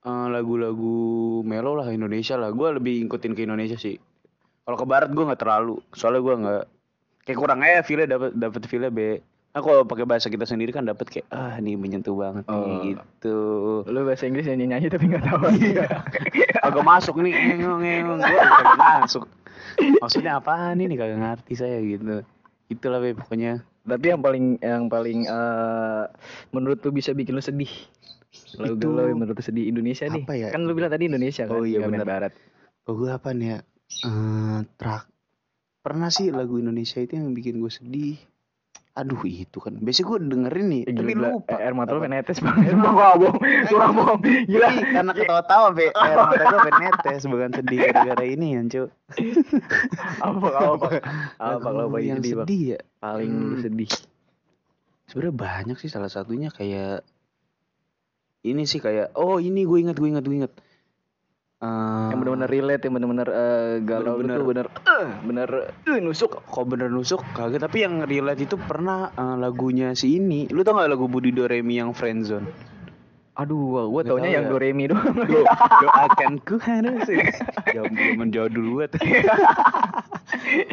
eh, 0.08 0.28
lagu-lagu 0.32 0.95
melo 1.43 1.76
lah 1.76 1.91
Indonesia 1.91 2.39
lah. 2.39 2.56
Gue 2.56 2.71
lebih 2.71 3.04
ngikutin 3.04 3.36
ke 3.36 3.43
Indonesia 3.43 3.76
sih 3.76 4.00
kalau 4.71 4.77
ke 4.77 4.88
barat 4.88 5.12
gue 5.12 5.19
nggak 5.21 5.38
terlalu 5.38 5.75
soalnya 5.91 6.23
gue 6.23 6.36
nggak 6.39 6.63
kayak 7.21 7.38
kurang 7.38 7.60
aja 7.60 7.84
feel 7.84 7.99
dapat 8.01 8.31
dapat 8.31 8.63
feel 8.65 8.88
be 8.88 9.19
Nah, 9.51 9.60
kalau 9.60 9.84
pakai 9.84 10.07
bahasa 10.07 10.31
kita 10.31 10.47
sendiri 10.47 10.71
kan 10.71 10.88
dapat 10.88 11.12
kayak 11.12 11.27
ah 11.27 11.60
ini 11.60 11.75
menyentuh 11.75 12.15
banget 12.15 12.47
nih, 12.47 12.55
Oh. 12.55 12.79
gitu. 12.88 13.36
Lu 13.84 14.07
bahasa 14.07 14.23
Inggris 14.23 14.47
nyanyi 14.47 14.63
nyanyi 14.65 14.88
tapi 14.88 15.12
nggak 15.12 15.27
tahu. 15.27 15.43
Agak 16.63 16.79
masuk 16.81 17.19
nih, 17.19 17.36
ngengong 17.36 17.84
ngengong 17.84 18.19
kagak 18.23 18.79
masuk. 18.79 19.27
Maksudnya 19.99 20.39
apaan 20.39 20.79
ini 20.79 20.95
kagak 20.95 21.19
ngerti 21.19 21.53
saya 21.53 21.84
gitu. 21.84 22.23
Itulah 22.69 23.03
be 23.03 23.12
pokoknya. 23.12 23.60
Tapi 23.84 24.05
yang 24.07 24.23
paling 24.23 24.45
yang 24.63 24.88
paling 24.88 25.27
eh, 25.27 26.03
menurut 26.49 26.79
lu 26.79 26.95
bisa 26.95 27.12
bikin 27.12 27.36
lu 27.36 27.43
sedih. 27.43 27.71
Lagu 28.55 28.79
Itu- 28.79 28.95
yang 28.95 29.19
menurut 29.19 29.36
lu 29.36 29.43
sedih 29.43 29.67
Indonesia 29.67 30.07
nih. 30.07 30.23
Apa 30.23 30.34
ya? 30.34 30.47
Kan 30.47 30.63
lu 30.63 30.71
bilang 30.71 30.95
tadi 30.95 31.12
Indonesia 31.12 31.43
kan. 31.43 31.51
Oh 31.51 31.67
iya, 31.67 31.84
benar. 31.84 32.07
barat. 32.07 32.31
Oh 32.88 32.95
gue 32.95 33.12
apa 33.12 33.36
nih 33.36 33.47
ya? 33.49 33.60
Eh, 34.01 34.60
trak. 34.75 35.06
Pernah 35.82 36.08
sih 36.08 36.30
lagu 36.30 36.56
Indonesia 36.56 36.97
itu 36.97 37.13
yang 37.13 37.32
bikin 37.32 37.58
gue 37.58 37.69
sedih. 37.69 38.17
Aduh 38.91 39.23
itu 39.23 39.58
kan. 39.58 39.71
Biasanya 39.73 40.04
gue 40.06 40.19
dengerin 40.25 40.67
nih, 40.69 40.82
Eh, 40.84 40.93
tapi 40.93 41.12
gila, 41.12 41.30
lupa. 41.32 41.47
eh, 41.49 41.60
air 41.60 41.73
mata 41.73 41.91
lu 41.91 42.04
netes 42.04 42.38
banget. 42.43 42.69
Sumpah 42.69 42.91
gua 42.91 43.10
bohong. 43.15 43.39
Kurang 43.71 43.91
bohong. 43.93 44.19
Gila. 44.21 44.67
Ih, 44.69 44.84
karena 44.95 45.12
ketawa-tawa 45.12 45.67
be 45.71 45.86
air 45.89 46.17
mata 46.17 46.43
gue 46.43 46.60
pengen 46.62 46.82
netes 46.84 47.21
bukan 47.23 47.49
sedih 47.51 47.77
gara-gara 47.82 48.23
ini 48.25 48.47
ya 48.51 48.62
cu 48.65 48.84
Apa 50.19 50.47
apa 50.47 50.88
apa. 51.39 51.67
Apa 51.71 51.97
yang 51.99 52.19
sedih, 52.19 52.43
sedih 52.43 52.62
ya 52.67 52.80
Paling 52.97 53.32
Hmm. 53.32 53.60
sedih. 53.60 53.91
sebenarnya 55.04 55.36
banyak 55.36 55.77
sih 55.77 55.88
salah 55.88 56.08
satunya 56.08 56.47
kayak 56.47 57.04
ini 58.43 58.63
sih 58.63 58.80
kayak 58.80 59.12
oh 59.13 59.38
ini 59.38 59.63
gue 59.63 59.77
ingat 59.82 59.93
gue 59.93 60.08
ingat 60.10 60.23
gue 60.23 60.38
ingat 60.38 60.54
Eh, 61.62 61.67
Yang 62.10 62.19
benar-benar 62.19 62.50
relate, 62.50 62.82
yang 62.82 62.93
benar-benar 62.95 63.28
eh, 63.30 63.74
galau 63.82 64.17
lu 64.17 64.26
Bener-bener. 64.26 64.34
tuh 64.34 64.45
bener 64.50 64.67
eh, 64.82 65.08
bener 65.21 65.50
eh, 65.86 66.00
nusuk. 66.00 66.41
kok 66.41 66.65
bener 66.65 66.89
nusuk 66.89 67.21
kagak 67.32 67.62
tapi 67.62 67.86
yang 67.86 68.02
relate 68.02 68.41
itu 68.41 68.58
pernah 68.58 69.10
eh, 69.12 69.36
lagunya 69.38 69.93
si 69.93 70.17
ini 70.17 70.50
lu 70.50 70.62
tau 70.62 70.74
gak 70.76 70.89
lagu 70.89 71.06
Budi 71.06 71.30
Doremi 71.30 71.78
yang 71.78 71.93
Friendzone 71.93 72.50
Aduh, 73.34 73.88
Nggak 73.88 74.06
taunya 74.08 74.28
tahu 74.28 74.36
yang 74.36 74.43
ya. 74.43 74.50
Doremi 74.50 74.84
doang. 74.88 75.15
Do, 75.15 75.39
doakan 75.80 76.34
ku 76.41 76.56
harus 76.60 77.08
zaman 77.63 77.93
zaman 77.95 78.28
jadul 78.28 78.67
banget 78.76 78.91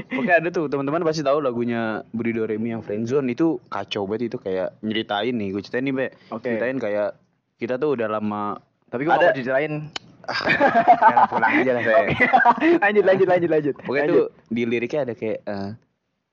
Pokoknya 0.09 0.35
ada 0.37 0.49
tuh 0.51 0.67
teman-teman 0.67 1.01
pasti 1.03 1.21
tahu 1.21 1.39
lagunya 1.39 1.83
Budi 2.11 2.33
Doremi 2.33 2.73
yang 2.73 2.81
Friendzone 2.81 3.29
itu 3.29 3.61
kacau 3.67 4.05
banget 4.05 4.33
itu 4.33 4.39
kayak 4.39 4.81
nyeritain 4.81 5.33
nih 5.33 5.49
gue 5.51 5.61
ceritain 5.61 5.85
nih 5.85 5.95
be 5.95 6.07
Oke. 6.31 6.49
ceritain 6.49 6.77
kayak 6.77 7.13
kita 7.57 7.77
tuh 7.77 7.93
udah 7.93 8.09
lama 8.09 8.57
Tapi 8.87 9.05
gua 9.05 9.17
Ada- 9.17 9.37
ada 9.37 9.85
Sekarang 10.29 11.25
pulang 11.27 11.53
aja 11.55 11.71
lah 11.71 11.83
saya 11.83 12.01
lanjut 12.85 13.05
lanjut 13.05 13.27
lanjut 13.27 13.51
lanjut. 13.51 13.75
Pokoknya 13.79 14.05
Lanjut. 14.05 14.17
tuh 14.19 14.27
di 14.49 14.63
liriknya 14.63 15.01
ada 15.03 15.15
kayak 15.15 15.39
eh, 15.43 15.71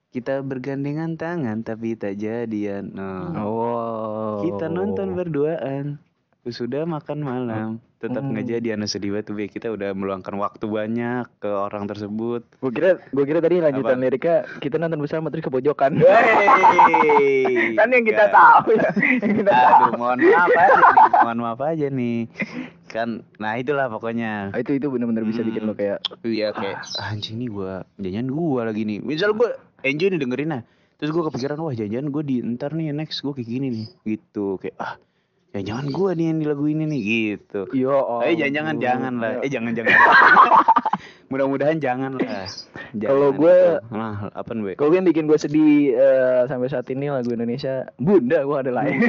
kita 0.09 0.33
bergandengan 0.41 1.15
tangan 1.15 1.57
tapi 1.61 1.93
tak 1.93 2.15
jadian. 2.15 2.91
Nah, 2.91 3.35
Oh. 3.37 4.39
Kita 4.41 4.67
nonton 4.67 5.13
berduaan. 5.13 5.99
Sudah 6.45 6.85
makan 6.85 7.19
malam, 7.19 7.69
tetap 7.97 8.21
Hmm. 8.21 8.29
nggak 8.29 8.45
jadi 8.47 8.67
anu 8.71 8.85
sedih 8.85 9.09
banget 9.11 9.25
tuh 9.25 9.41
kita 9.49 9.65
udah 9.67 9.89
meluangkan 9.91 10.37
waktu 10.37 10.61
banyak 10.63 11.25
ke 11.35 11.49
orang 11.49 11.89
tersebut. 11.89 12.45
Gua 12.61 12.69
kira 12.69 13.01
gua 13.09 13.25
kira 13.25 13.41
tadi 13.41 13.57
lanjutan 13.57 13.97
Apa? 13.97 14.03
liriknya 14.05 14.37
kita 14.61 14.77
nonton 14.77 15.01
bersama 15.01 15.33
terus 15.33 15.41
ke 15.41 15.49
pojokan. 15.49 15.97
Kan 17.77 17.87
yang 17.89 18.05
kita 18.05 18.29
tahu 18.29 18.67
ya. 18.71 18.89
Yang 19.25 19.33
kita 19.41 19.51
tahu. 19.51 19.73
Aduh, 19.81 19.93
mohon 19.97 20.17
maaf 20.21 20.53
aja 20.53 20.69
nih, 20.77 20.93
mohon 21.17 21.39
maaf 21.39 21.61
aja 21.61 21.87
nih. 21.89 22.19
Kan, 22.85 23.25
nah 23.41 23.57
itulah 23.57 23.89
pokoknya. 23.89 24.53
Ah, 24.53 24.61
itu 24.61 24.77
itu 24.77 24.87
benar-benar 24.87 25.25
bisa 25.25 25.41
bikin 25.41 25.65
Hmm. 25.65 25.69
lo 25.69 25.73
kayak 25.73 25.99
Iya 26.21 26.53
kayak 26.53 26.85
ah, 27.01 27.11
anjing 27.11 27.41
nih 27.41 27.49
gua 27.49 27.83
jangan 27.97 28.27
gua 28.29 28.61
lagi 28.69 28.85
nih. 28.85 29.01
Misal 29.01 29.33
gua 29.33 29.57
enjoy 29.81 30.13
nih 30.13 30.19
dengerin 30.21 30.49
nah. 30.53 30.61
Terus 30.95 31.11
gua 31.11 31.27
kepikiran 31.27 31.57
wah 31.59 31.73
jangan 31.73 32.07
gua 32.13 32.23
di 32.23 32.39
ntar 32.45 32.71
nih 32.77 32.93
next 32.93 33.25
gua 33.25 33.33
kayak 33.33 33.49
gini 33.49 33.67
nih 33.73 33.85
gitu 34.05 34.61
kayak 34.61 34.77
ah 34.79 34.95
jangan 35.55 35.87
gua 35.87 36.11
nih 36.11 36.35
yang 36.35 36.39
di 36.43 36.45
lagu 36.47 36.65
ini 36.67 36.83
nih 36.83 37.01
gitu. 37.01 37.61
Yo, 37.71 37.95
oh, 37.95 38.19
Tapi 38.19 38.35
jangan 38.35 38.51
jangan 38.53 38.75
jangan 38.83 39.13
lah. 39.23 39.31
Eh 39.39 39.49
jangan 39.49 39.71
jangan. 39.71 39.95
Mudah-mudahan 41.31 41.77
jangan 41.81 42.11
lah. 42.21 42.45
Kalau 42.95 43.33
gitu. 43.33 43.51
nah 43.91 44.29
apa 44.31 44.51
nih? 44.53 44.75
Kalau 44.77 44.91
yang 44.93 45.07
bikin 45.07 45.25
gue 45.27 45.39
sedih 45.39 45.95
eh, 45.95 46.41
sampai 46.47 46.69
saat 46.69 46.87
ini 46.93 47.11
lagu 47.11 47.33
Indonesia 47.33 47.87
Bunda 47.99 48.45
gue 48.45 48.57
ada 48.61 48.71
lain 48.71 48.99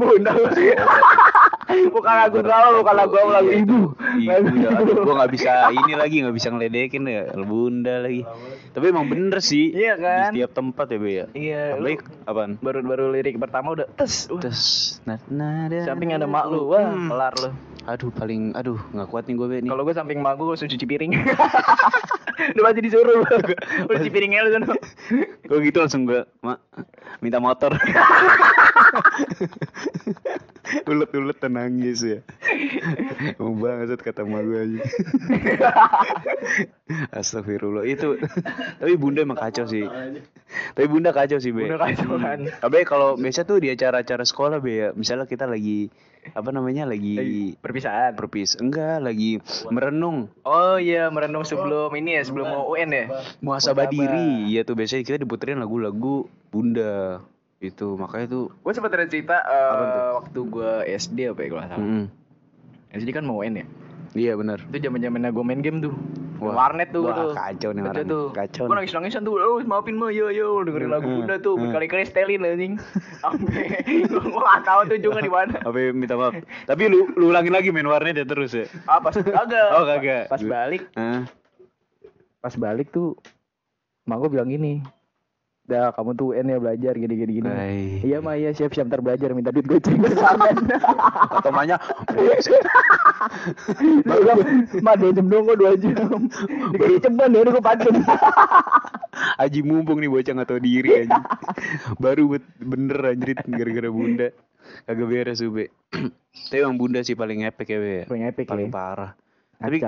Bunda 0.00 0.32
Bukan 1.94 2.08
lagu 2.08 2.38
galau, 2.40 2.80
bukan 2.80 2.94
lagu 2.96 3.12
galau, 3.12 3.32
lagu 3.36 3.50
ibu 3.52 3.78
Ibu 4.18 4.52
ya, 4.56 4.72
aduh, 4.72 5.04
gua 5.04 5.14
nggak 5.20 5.32
bisa 5.36 5.52
ini 5.68 5.92
lagi 5.94 6.16
nggak 6.24 6.36
bisa 6.36 6.48
ngeledekin 6.48 7.04
ya 7.04 7.28
bunda 7.38 8.00
lagi. 8.02 8.24
Tapi 8.72 8.84
emang 8.88 9.06
bener 9.06 9.38
sih. 9.38 9.70
Iya 9.70 9.94
kan? 10.00 10.32
Di 10.32 10.40
setiap 10.40 10.56
tempat 10.56 10.86
ya 10.88 10.98
be 10.98 11.10
ya. 11.12 11.26
Iya 11.36 11.62
Baik, 11.76 12.00
apaan? 12.24 12.56
baru-baru 12.58 13.12
lirik 13.12 13.36
pertama 13.36 13.76
udah 13.76 13.86
tes 13.94 14.26
wah. 14.28 14.40
Terus 14.40 14.96
nah, 15.04 15.20
nada. 15.28 15.84
Samping 15.84 16.16
ada 16.16 16.24
mak 16.24 16.48
lu, 16.48 16.72
wah 16.72 16.82
Hmm. 16.88 17.08
kelar 17.12 17.34
lu 17.36 17.50
Aduh 17.88 18.12
paling 18.12 18.52
aduh 18.52 18.76
nggak 18.92 19.08
kuat 19.08 19.24
nih 19.28 19.34
gue 19.36 19.46
be 19.48 19.56
nih. 19.64 19.70
Kalau 19.72 19.82
gue 19.84 19.94
samping 19.96 20.18
mak 20.20 20.36
gue 20.36 20.44
langsung 20.44 20.68
cuci 20.68 20.84
piring 20.84 21.12
Udah 22.54 22.62
pasti 22.64 22.80
disuruh 22.80 23.24
Udah 23.84 23.96
cuci 24.00 24.12
piringnya 24.12 24.44
lu 24.44 24.50
sana 24.52 24.66
Gue 25.44 25.58
gitu 25.64 25.78
langsung 25.80 26.04
gue 26.04 26.24
mak 26.40 26.60
minta 27.20 27.40
motor. 27.40 27.72
Ulet-ulet 30.90 31.38
nangis 31.48 32.00
ya. 32.04 32.20
Mau 33.40 33.56
banget 33.56 34.00
kata 34.00 34.24
emak 34.24 34.42
gue 34.44 34.58
aja. 34.58 34.80
Astagfirullah 37.18 37.84
itu. 37.88 38.20
Tapi 38.80 38.94
bunda 39.00 39.24
emang 39.24 39.40
kacau 39.40 39.64
sih. 39.64 39.84
Tapi 40.76 40.86
bunda 40.88 41.10
kacau 41.12 41.40
sih 41.40 41.52
be. 41.52 41.68
Bunda 41.68 41.80
kacau 41.80 42.16
kan. 42.20 42.38
Tapi 42.60 42.84
kalau 42.84 43.16
biasa 43.16 43.48
tuh 43.48 43.60
di 43.60 43.72
acara-acara 43.72 44.24
sekolah 44.24 44.60
be 44.60 44.72
ya. 44.76 44.88
Misalnya 44.92 45.24
kita 45.24 45.48
lagi 45.48 45.88
apa 46.34 46.50
namanya 46.52 46.84
lagi 46.84 47.56
Perpisahan 47.56 48.12
perpis 48.12 48.58
enggak 48.60 49.00
lagi 49.00 49.40
merenung 49.72 50.28
Oh 50.44 50.76
iya 50.76 51.08
merenung 51.08 51.46
sebelum 51.46 51.88
ini 51.96 52.20
ya 52.20 52.22
sebelum 52.26 52.46
mau 52.52 52.64
UN 52.74 52.90
ya 52.92 53.04
muasabah 53.40 53.88
diri 53.88 54.50
ya 54.52 54.60
tuh 54.66 54.76
biasanya 54.76 55.08
kita 55.08 55.24
diputerin 55.24 55.62
lagu-lagu 55.62 56.28
bunda 56.52 57.22
itu 57.58 57.86
makanya 57.94 58.26
tuh 58.28 58.44
Gue 58.56 58.70
sempet 58.70 58.92
ada 58.92 59.04
cerita 59.04 59.36
eh, 59.40 60.08
waktu 60.14 60.38
gue 60.40 60.70
SD 60.88 61.18
apa 61.28 61.40
ya 61.40 61.48
kalau 61.48 61.60
nggak 61.60 61.72
salah. 61.72 61.82
Mm, 61.84 62.04
SD 62.94 63.08
kan 63.10 63.24
mau 63.24 63.38
UN 63.38 63.54
ya? 63.56 63.66
Iya 64.16 64.32
benar 64.34 64.58
Itu 64.64 64.78
zaman 64.80 64.98
zamannya 64.98 65.28
gue 65.28 65.44
main 65.44 65.60
game 65.60 65.78
tuh. 65.80 65.92
Wah. 66.38 66.54
Warnet 66.54 66.94
tuh 66.94 67.02
Wah, 67.02 67.12
tuh 67.12 67.34
kacau 67.34 67.70
nih 67.74 67.82
orang. 67.82 68.06
tuh. 68.06 68.30
Kacau 68.30 68.62
Gue 68.62 68.70
nih. 68.70 68.78
nangis-nangisan 68.78 69.20
tuh 69.20 69.34
Oh 69.36 69.58
maafin 69.60 69.98
mah 69.98 70.08
yo 70.08 70.30
yo 70.30 70.62
Dengerin 70.62 70.86
lagu 70.88 71.04
Hmm, 71.04 71.16
Bunda 71.18 71.36
tuh 71.36 71.58
hmm. 71.58 71.62
Berkali-kali 71.66 72.06
setelin 72.06 72.46
anjing. 72.46 72.74
Sampai 73.18 73.66
Gue 74.06 74.38
gak 74.38 74.62
tau 74.62 74.86
tuh 74.86 74.96
juga 74.96 75.18
di 75.18 75.28
mana. 75.28 75.58
Ya, 75.58 75.90
minta 75.90 76.14
maaf. 76.14 76.38
Tapi 76.64 76.82
lu 76.86 77.10
lu 77.12 77.28
ulangin 77.28 77.50
lagi 77.50 77.68
main 77.68 77.84
warnet 77.84 78.14
ya 78.14 78.24
terus 78.24 78.54
ya? 78.54 78.70
Ah 78.86 79.02
pas 79.02 79.12
kagak. 79.12 79.68
Oh, 79.74 79.82
kagak. 79.84 80.30
Pas 80.30 80.38
balik? 80.40 80.86
Pas 82.38 82.54
balik 82.54 82.88
tuh 82.88 83.18
Mak 84.06 84.16
gue 84.22 84.30
bilang 84.30 84.48
gini 84.48 84.80
Dah 85.68 85.92
kamu 85.92 86.16
tuh 86.16 86.32
UN 86.32 86.48
ya 86.48 86.56
belajar 86.56 86.96
gini 86.96 87.12
gini 87.12 87.32
gini. 87.44 87.50
Iya 88.00 88.24
mah 88.24 88.40
iya 88.40 88.56
siap 88.56 88.72
siap 88.72 88.88
ntar 88.88 89.04
belajar 89.04 89.36
minta 89.36 89.52
duit 89.52 89.68
goceng 89.68 90.00
bersama 90.00 90.48
atau 91.44 91.52
mahnya 91.52 91.76
Mak 94.80 94.94
dua 94.96 95.10
jam 95.12 95.28
doang 95.28 95.44
kok 95.44 95.58
dua 95.60 95.76
jam. 95.76 96.24
Dikasih 96.72 97.00
ceban 97.04 97.36
ya 97.36 97.44
udah 97.44 97.52
gue 97.52 97.64
pacem 97.64 97.94
Aji 99.44 99.60
mumpung 99.60 100.00
nih 100.00 100.08
bocah 100.08 100.32
nggak 100.40 100.48
tahu 100.48 100.60
diri 100.64 101.04
aja 101.04 101.20
baru 102.00 102.40
bener 102.64 102.98
anjrit 103.12 103.36
gara-gara 103.44 103.92
bunda. 103.92 104.28
Kagak 104.88 105.04
beres 105.04 105.44
ube. 105.44 105.68
Tapi 106.48 106.64
emang 106.64 106.80
bunda 106.80 107.04
sih 107.04 107.12
paling 107.12 107.44
epic 107.44 107.68
ya 107.68 107.78
be. 107.80 108.08
Paling 108.08 108.24
epic 108.24 108.48
paling 108.48 108.68
ya. 108.68 108.74
parah. 108.74 109.12
Tapi 109.60 109.84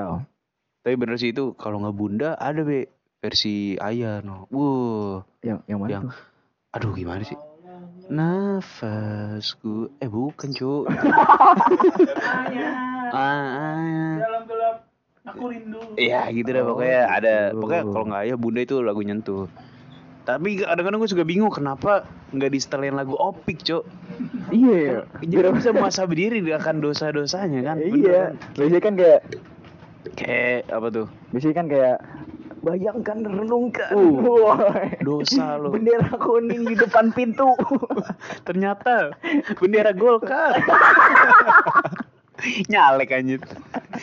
tapi 0.81 0.95
bener 0.97 1.17
sih 1.17 1.33
itu 1.33 1.57
kalau 1.57 1.81
nggak 1.81 1.97
bunda 1.97 2.37
ada 2.37 2.61
be 2.65 2.89
versi 3.21 3.77
ayah 3.77 4.21
no 4.21 4.49
wow 4.49 5.21
Yang 5.41 5.59
yang 5.67 5.79
mana 5.79 5.91
Yang- 5.93 6.05
tuh? 6.09 6.15
aduh 6.71 6.93
gimana 6.95 7.23
sih 7.23 7.37
nafasku 8.09 9.93
eh 9.97 10.09
bukan 10.09 10.51
cu 10.51 10.89
ah, 13.11 13.13
ah. 13.13 14.15
Dalam 14.17 14.43
gelap 14.45 14.77
aku 15.23 15.45
rindu. 15.47 15.79
Iya 15.95 16.27
gitu 16.33 16.49
dah 16.49 16.63
Oh, 16.63 16.69
pokoknya 16.75 17.01
ada 17.07 17.35
gitu. 17.47 17.61
pokoknya 17.61 17.83
kalau 17.87 18.05
nggak 18.09 18.23
ayah 18.25 18.37
bunda 18.37 18.61
itu 18.61 18.77
lagu 18.81 19.01
nyentuh 19.01 19.47
tapi 20.21 20.61
kadang-kadang 20.61 20.99
gue 20.99 21.11
juga 21.11 21.25
bingung 21.25 21.51
kenapa 21.51 22.05
nggak 22.31 22.51
di 22.51 22.59
setelin 22.59 22.95
lagu 22.95 23.15
opik 23.15 23.61
cok 23.61 23.85
Iya 24.51 25.05
biar 25.21 25.51
bisa 25.53 25.71
muasa 25.71 26.05
berdiri 26.05 26.41
akan 26.47 26.77
dosa-dosanya 26.79 27.61
kan 27.65 27.77
Iya? 27.79 28.35
Biasanya 28.55 28.81
kan 28.81 28.95
kayak 28.97 29.21
Kayak 30.11 30.65
apa 30.67 30.89
tuh? 30.89 31.07
Biasanya 31.29 31.55
kan 31.55 31.67
kayak 31.69 31.97
bayangkan 32.61 33.25
renungkan. 33.25 33.93
Uh, 33.93 34.57
dosa 35.01 35.57
lo. 35.57 35.73
Bendera 35.73 36.13
kuning 36.17 36.69
di 36.69 36.75
depan 36.77 37.13
pintu. 37.13 37.57
Ternyata 38.49 39.17
bendera 39.59 39.93
Golkar. 39.97 40.61
Nyalek 42.67 43.11
anjir. 43.11 43.41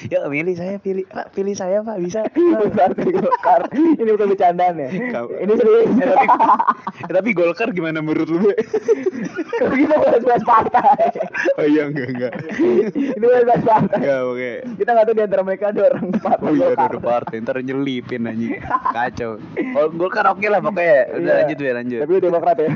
Ya 0.08 0.21
pilih 0.23 0.54
saya 0.54 0.78
pilih 0.78 1.08
Pak, 1.08 1.34
pilih 1.34 1.56
saya 1.56 1.82
Pak 1.82 1.97
bisa. 1.97 2.21
Golkar. 2.38 3.65
Ini 3.73 4.06
bukan 4.08 4.30
bercandaan 4.30 4.78
ya. 4.78 4.89
Kau- 5.10 5.32
Ini 5.34 5.54
serius. 5.54 5.89
Eh, 5.89 6.06
tapi, 6.06 6.28
eh, 7.08 7.13
tapi 7.15 7.30
Golkar 7.34 7.69
gimana 7.71 7.97
menurut 7.97 8.30
lu? 8.30 8.52
Kalau 9.58 9.73
kita 9.73 9.95
bahas-bahas 9.97 10.43
partai. 10.43 11.08
Oh 11.58 11.65
iya 11.65 11.89
enggak 11.89 12.08
enggak. 12.10 12.34
Ini 12.93 13.26
bahas-bahas 13.26 13.63
partai. 13.63 13.97
Enggak 13.97 14.21
oke. 14.23 14.52
Kita 14.76 14.89
nggak 14.91 15.06
tahu 15.08 15.15
di 15.15 15.23
antara 15.23 15.41
mereka 15.41 15.65
ada 15.67 15.82
orang 15.88 16.06
partai 16.13 16.45
Oh 16.45 16.54
iya 16.54 16.67
ada 16.69 17.00
partai 17.00 17.36
ntar 17.41 17.58
nyelipin 17.58 18.21
anjing. 18.23 18.54
Kacau. 18.91 19.32
Oh 19.73 19.88
Golkar 19.89 20.28
oke 20.28 20.45
lah 20.45 20.60
pokoknya. 20.60 21.00
Udah 21.12 21.23
Iya. 21.23 21.34
lanjut 21.41 21.58
ya 21.58 21.71
lanjut. 21.73 22.00
Tapi 22.06 22.13
Demokrat 22.21 22.58
ya. 22.60 22.69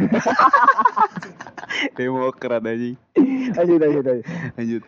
Demokrat 1.94 2.62
anjing. 2.64 2.96
Lanjut, 3.52 3.78
lanjut, 3.78 4.04
lanjut. 4.04 4.26
Lanjut. 4.58 4.82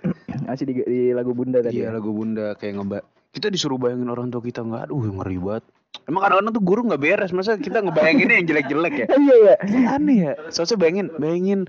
Masih 0.45 0.65
di, 0.67 0.73
di 0.83 1.01
lagu 1.15 1.31
Bunda 1.31 1.59
tadi. 1.63 1.79
Iya 1.79 1.89
ya? 1.89 1.95
lagu 1.95 2.09
bunda 2.11 2.53
kayak 2.59 2.73
ngeba. 2.79 2.99
Kita 3.33 3.49
disuruh 3.49 3.81
bayangin 3.81 4.13
orang 4.13 4.29
tua 4.29 4.45
kita 4.45 4.61
nggak, 4.61 4.89
aduh 4.89 5.09
ngeri 5.09 5.41
banget. 5.41 5.65
Emang 6.05 6.21
kadang-kadang 6.25 6.53
tuh 6.53 6.63
guru 6.63 6.81
nggak 6.85 7.01
beres, 7.01 7.31
masa 7.33 7.57
kita 7.57 7.81
ngebayanginnya 7.81 8.35
yang 8.43 8.47
jelek-jelek 8.49 8.93
ya? 8.93 9.07
Iya, 9.23 9.35
iya. 9.41 9.55
Aneh 9.95 10.17
ya. 10.29 10.33
Soalnya 10.53 10.77
bayangin, 10.77 11.07
bayangin 11.17 11.59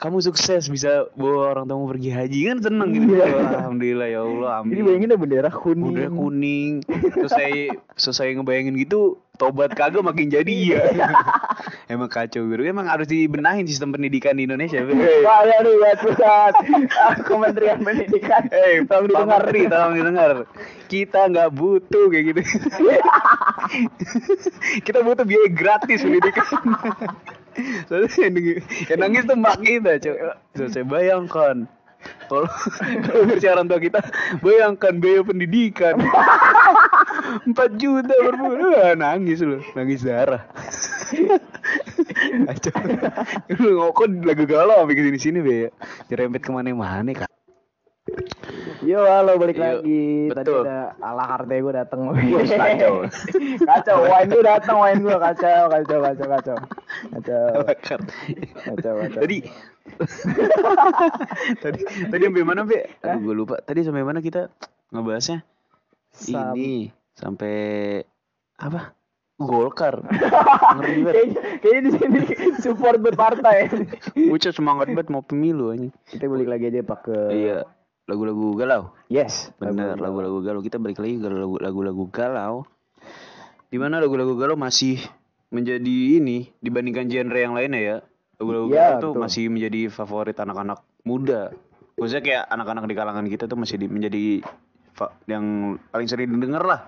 kamu 0.00 0.20
sukses 0.24 0.68
bisa 0.72 1.12
bawa 1.12 1.52
orang 1.52 1.64
tuamu 1.68 1.84
pergi 1.92 2.10
haji 2.12 2.38
kan 2.48 2.58
seneng 2.64 2.88
gitu. 2.96 3.20
Iya. 3.20 3.26
Alhamdulillah 3.60 4.08
ya 4.08 4.20
Allah, 4.24 4.50
amin. 4.60 4.72
Ini 4.76 4.82
bayangin 4.84 5.08
ada 5.12 5.18
bendera 5.20 5.50
kuning. 5.52 5.92
Udah 5.96 6.10
kuning. 6.12 6.72
Selesai 6.88 7.52
selesai 7.98 8.26
ngebayangin 8.36 8.74
gitu, 8.80 9.20
tobat 9.40 9.72
kagak 9.72 10.04
makin 10.04 10.28
jadi 10.28 10.52
iya. 10.52 10.84
Emang 11.92 12.12
kacau 12.12 12.44
biru. 12.44 12.62
Emang 12.68 12.86
harus 12.86 13.08
dibenahin 13.08 13.64
sistem 13.64 13.96
pendidikan 13.96 14.36
di 14.36 14.44
Indonesia. 14.44 14.84
Be. 14.84 14.94
Kaya 15.24 15.56
nih 15.64 15.74
buat 15.80 15.98
pusat 16.04 16.54
Kementerian 17.24 17.80
Pendidikan. 17.80 18.46
Eh, 18.52 18.84
tolong 18.84 19.08
Pak 19.08 19.10
didengar. 19.10 19.40
Menteri, 19.42 19.60
tolong 19.66 19.94
didengar. 19.96 20.32
Kita 20.86 21.20
nggak 21.32 21.50
butuh 21.56 22.04
kayak 22.12 22.24
gitu. 22.30 22.40
kita 24.86 24.98
butuh 25.00 25.24
biaya 25.24 25.48
gratis 25.50 26.04
pendidikan. 26.04 26.46
Soalnya 27.90 28.08
yang, 28.22 28.34
nangis 29.02 29.26
tuh 29.26 29.34
mak 29.34 29.58
kita, 29.58 29.98
coba. 29.98 30.38
So, 30.54 30.70
saya 30.70 30.86
bayangkan. 30.86 31.66
Kalau 32.30 32.46
orang 33.26 33.66
tua 33.68 33.80
kita, 33.82 34.00
bayangkan 34.40 34.94
biaya 35.02 35.20
pendidikan. 35.26 35.98
4 37.46 37.54
juta 37.76 38.14
per 38.14 38.34
bulan. 38.36 38.96
Nangis 38.96 39.40
loh, 39.40 39.62
nangis 39.74 40.02
darah. 40.02 40.44
Kacau. 42.48 42.74
Lu 43.58 43.70
ngokok 43.78 44.06
lagu 44.22 44.44
galau 44.44 44.82
sampai 44.82 44.96
ke 44.96 45.02
sini 45.04 45.18
sini 45.18 45.38
be. 45.40 45.58
Dirempet 46.06 46.40
ke 46.40 46.50
mana-mana 46.50 47.12
kak. 47.14 47.30
Yo, 48.80 49.04
halo 49.04 49.36
balik 49.36 49.54
Yo, 49.54 49.62
lagi. 49.62 50.32
Tadi 50.32 50.40
betul. 50.40 50.64
ada 50.64 50.96
ala 50.98 51.24
harte 51.28 51.52
gue 51.52 51.72
dateng. 51.72 52.00
kacau. 52.10 52.94
kacau, 53.70 53.96
wine 54.02 54.30
gue 54.32 54.42
dateng, 54.42 54.76
wine 54.80 55.00
gue 55.04 55.14
kacau, 55.14 55.62
kacau, 55.68 55.98
kacau, 56.00 56.26
kacau. 56.26 56.56
Kacau, 57.12 57.44
Bakar. 57.62 58.00
kacau, 58.66 58.92
kacau. 58.98 59.20
Tadi 59.20 59.38
tadi 61.62 61.80
tadi 62.08 62.22
sampai 62.24 62.44
mana 62.46 62.62
be? 62.64 62.88
Aduh 63.04 63.20
gue 63.20 63.34
lupa. 63.36 63.56
Tadi 63.60 63.84
sampai 63.84 64.02
mana 64.02 64.18
kita 64.18 64.48
ngebahasnya? 64.90 65.44
Sam- 66.10 66.56
Ini 66.56 66.90
sampai 67.20 67.54
apa? 68.56 68.96
Golkar. 69.36 70.04
Ngeri 70.76 71.00
banget. 71.00 71.14
Kayaknya, 71.16 71.40
kayaknya 71.60 71.80
di 71.80 71.90
sini 71.96 72.18
support 72.60 73.00
berpartai. 73.00 73.72
Bocah 74.28 74.52
semangat 74.52 74.88
banget 74.88 75.08
mau 75.08 75.20
pemilu 75.20 75.72
anjing. 75.72 75.92
Kita 76.06 76.28
balik 76.28 76.48
lagi 76.48 76.68
aja 76.68 76.80
pak 76.82 76.98
ke. 77.02 77.16
Iya, 77.30 77.64
lagu-lagu 78.04 78.52
galau. 78.52 78.92
Yes. 79.08 79.48
Bener, 79.56 79.96
lagu-lagu 79.96 80.40
galau. 80.40 80.60
Kita 80.60 80.76
balik 80.76 81.00
lagi 81.00 81.16
ke 81.16 81.28
lagu- 81.28 81.56
lagu-lagu 81.56 82.04
galau. 82.08 82.68
Di 83.68 83.80
mana 83.80 83.96
lagu-lagu 83.96 84.36
galau 84.36 84.60
masih 84.60 85.00
menjadi 85.48 86.20
ini 86.20 86.52
dibandingkan 86.60 87.08
genre 87.08 87.40
yang 87.40 87.56
lainnya 87.56 87.80
ya. 87.80 87.96
Lagu-lagu 88.36 88.66
Iya, 88.68 88.76
galau 88.76 89.00
tuh 89.00 89.10
betul. 89.16 89.22
masih 89.24 89.44
menjadi 89.48 89.80
favorit 89.88 90.36
anak-anak 90.36 90.84
muda. 91.00 91.56
Maksudnya 91.96 92.22
kayak 92.22 92.44
anak-anak 92.44 92.84
di 92.84 92.94
kalangan 92.94 93.24
kita 93.24 93.44
tuh 93.44 93.56
masih 93.56 93.76
di- 93.76 93.88
menjadi 93.88 94.24
yang 95.24 95.44
paling 95.88 96.08
sering 96.12 96.28
didengar 96.28 96.60
lah 96.60 96.80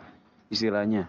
istilahnya. 0.52 1.08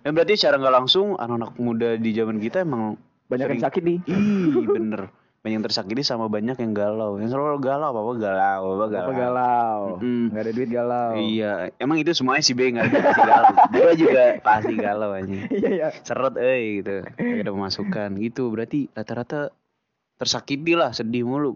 Dan 0.00 0.10
berarti 0.12 0.34
secara 0.34 0.56
nggak 0.56 0.74
langsung 0.74 1.14
anak-anak 1.14 1.52
muda 1.56 1.94
di 1.94 2.10
zaman 2.10 2.38
kita 2.38 2.64
emang 2.64 2.96
Banyak 3.28 3.44
yang 3.44 3.50
sering- 3.54 3.66
sakit 3.68 3.82
nih. 3.84 3.98
Ih, 4.02 4.52
bener. 4.78 5.02
Banyak 5.38 5.54
yang 5.54 5.64
tersakiti 5.64 6.02
sama 6.02 6.26
banyak 6.26 6.56
yang 6.56 6.72
galau. 6.72 7.14
Yang 7.16 7.30
selalu 7.30 7.60
galau 7.60 7.88
apa-apa 7.88 8.12
galau, 8.16 8.62
apa 8.74 8.86
galau. 8.88 9.04
Apa 9.06 9.12
galau? 9.14 9.78
Mm. 10.00 10.24
Nggak 10.32 10.42
ada 10.42 10.52
duit 10.52 10.70
galau. 10.72 11.10
Iya, 11.14 11.52
emang 11.76 11.96
itu 11.96 12.10
semuanya 12.10 12.42
si 12.42 12.52
B 12.52 12.72
nggak 12.72 12.84
ada 12.84 12.98
pasti 12.98 13.22
galau. 13.22 13.52
Gue 13.70 13.92
juga 13.94 14.22
pasti 14.40 14.74
galau 14.74 15.10
aja. 15.12 15.36
Iya, 15.54 15.68
iya. 15.70 15.88
Seret 16.00 16.34
eh 16.36 16.82
gitu. 16.82 16.96
Gak 17.06 17.42
ada 17.44 17.52
pemasukan 17.52 18.10
gitu. 18.18 18.42
Berarti 18.50 18.90
rata-rata 18.90 19.54
tersakiti 20.16 20.74
lah, 20.74 20.90
sedih 20.90 21.22
mulu. 21.22 21.54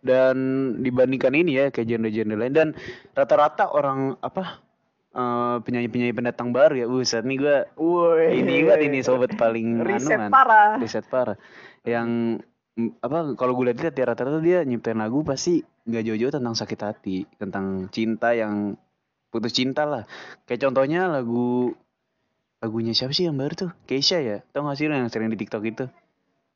Dan 0.00 0.36
dibandingkan 0.80 1.34
ini 1.34 1.58
ya 1.58 1.66
kayak 1.68 1.84
genre-genre 1.84 2.38
lain 2.38 2.54
dan 2.54 2.68
rata-rata 3.12 3.68
orang 3.68 4.14
apa 4.22 4.63
eh, 5.14 5.56
penyanyi-penyanyi 5.62 6.12
pendatang 6.12 6.50
baru 6.50 6.74
ya. 6.74 6.86
Buset 6.86 7.22
nih 7.22 7.38
gue 7.38 7.56
Woi. 7.78 8.42
ini 8.42 8.66
banget 8.66 8.90
ini 8.90 8.98
sobat 9.00 9.32
paling 9.34 9.80
Riset 9.88 10.18
anuan. 10.18 10.30
parah. 10.34 10.76
Riset 10.76 11.06
parah. 11.06 11.38
Yang 11.86 12.42
apa 12.98 13.38
kalau 13.38 13.54
gue 13.54 13.70
lihat 13.70 13.94
ya 13.94 14.04
rata-rata 14.04 14.42
dia 14.42 14.66
nyiptain 14.66 14.98
lagu 14.98 15.22
pasti 15.22 15.62
nggak 15.86 16.02
jauh-jauh 16.10 16.34
tentang 16.34 16.54
sakit 16.58 16.80
hati, 16.82 17.22
tentang 17.38 17.86
cinta 17.94 18.34
yang 18.34 18.74
putus 19.30 19.54
cinta 19.54 19.86
lah. 19.86 20.02
Kayak 20.46 20.70
contohnya 20.70 21.06
lagu 21.06 21.70
lagunya 22.58 22.96
siapa 22.96 23.12
sih 23.12 23.28
yang 23.28 23.36
baru 23.36 23.54
tuh? 23.54 23.70
Keisha 23.84 24.18
ya. 24.24 24.40
Tau 24.50 24.64
gak 24.64 24.80
sih 24.80 24.88
yang 24.88 25.06
sering 25.12 25.28
di 25.28 25.36
TikTok 25.36 25.62
itu? 25.68 25.84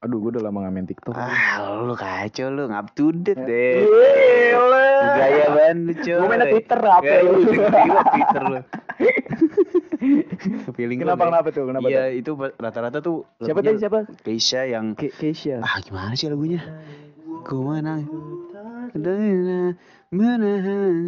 Aduh, 0.00 0.22
gue 0.22 0.30
udah 0.38 0.48
lama 0.48 0.70
main 0.70 0.86
TikTok. 0.86 1.10
Ah, 1.12 1.84
lu 1.84 1.92
kacau 1.92 2.48
lu, 2.48 2.70
up 2.70 2.94
to 2.96 3.10
date 3.12 3.36
deh. 3.36 3.82
Gila. 3.84 4.87
Gaya 5.00 5.46
banget 5.50 5.76
lu, 5.78 5.92
coy. 5.96 6.14
Gua 6.14 6.26
mainnya 6.26 6.46
Twitter, 6.48 6.78
apa 6.80 7.02
Ya, 7.04 7.18
juga 7.22 7.66
Twitter 8.08 8.42
lu. 8.44 8.60
Feeling 10.74 10.98
Kenapa, 10.98 11.22
kenapa 11.26 11.48
tuh? 11.50 11.64
Kenapa 11.66 11.86
Iya, 11.86 12.04
itu 12.12 12.30
rata-rata 12.34 12.98
tuh 12.98 13.26
Siapa 13.38 13.60
tadi 13.60 13.78
siapa? 13.78 13.98
Keisha 14.22 14.62
yang 14.64 14.94
Ke 14.94 15.10
Keisha. 15.10 15.58
ah 15.60 15.78
gimana 15.80 16.14
sih 16.14 16.26
lagunya? 16.26 16.62
Ku 17.42 17.62
mana? 17.62 18.02
Menahan. 20.08 21.04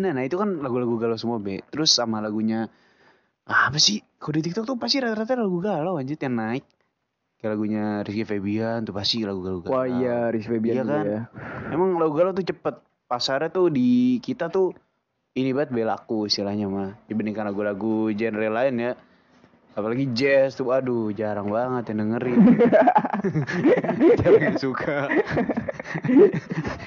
Nah 0.00 0.24
itu 0.24 0.36
kan 0.36 0.48
lagu-lagu 0.58 0.96
galau 0.96 1.18
semua 1.18 1.38
be. 1.38 1.60
Terus 1.68 1.92
sama 1.92 2.18
lagunya 2.18 2.70
apa 3.44 3.76
sih? 3.76 4.00
Kalau 4.16 4.34
di 4.36 4.42
TikTok 4.42 4.64
tuh 4.64 4.76
pasti 4.76 4.98
rata-rata 4.98 5.36
lagu 5.36 5.58
galau 5.58 5.98
anjir 5.98 6.16
yang 6.16 6.36
naik. 6.36 6.64
Kayak 7.40 7.56
lagunya 7.56 7.84
Rizky 8.04 8.24
Febian 8.24 8.84
tuh 8.84 8.92
pasti 8.92 9.24
lagu-lagu 9.24 9.64
galau. 9.64 9.74
Wah 9.74 9.86
iya, 9.88 10.28
Riz 10.28 10.44
Febian 10.44 10.76
Iya 10.76 10.84
kan? 10.84 11.02
ya. 11.04 11.20
Emang 11.72 11.96
lagu 11.96 12.12
galau 12.12 12.32
tuh 12.32 12.44
cepet. 12.44 12.76
Pasarnya 13.10 13.50
tuh 13.50 13.74
di 13.74 14.22
kita 14.22 14.46
tuh 14.54 14.70
ini 15.34 15.50
banget 15.50 15.74
belaku 15.74 16.30
istilahnya 16.30 16.70
mah 16.70 16.94
dibandingkan 17.10 17.42
lagu-lagu 17.50 18.14
genre 18.14 18.46
lain 18.46 18.74
ya. 18.78 18.92
Apalagi 19.74 20.14
jazz 20.14 20.54
tuh 20.54 20.70
aduh 20.70 21.10
jarang 21.10 21.50
banget 21.50 21.90
yang 21.90 22.06
dengerin. 22.06 22.38
jarang 24.22 24.42
yang 24.54 24.58
suka. 24.62 25.10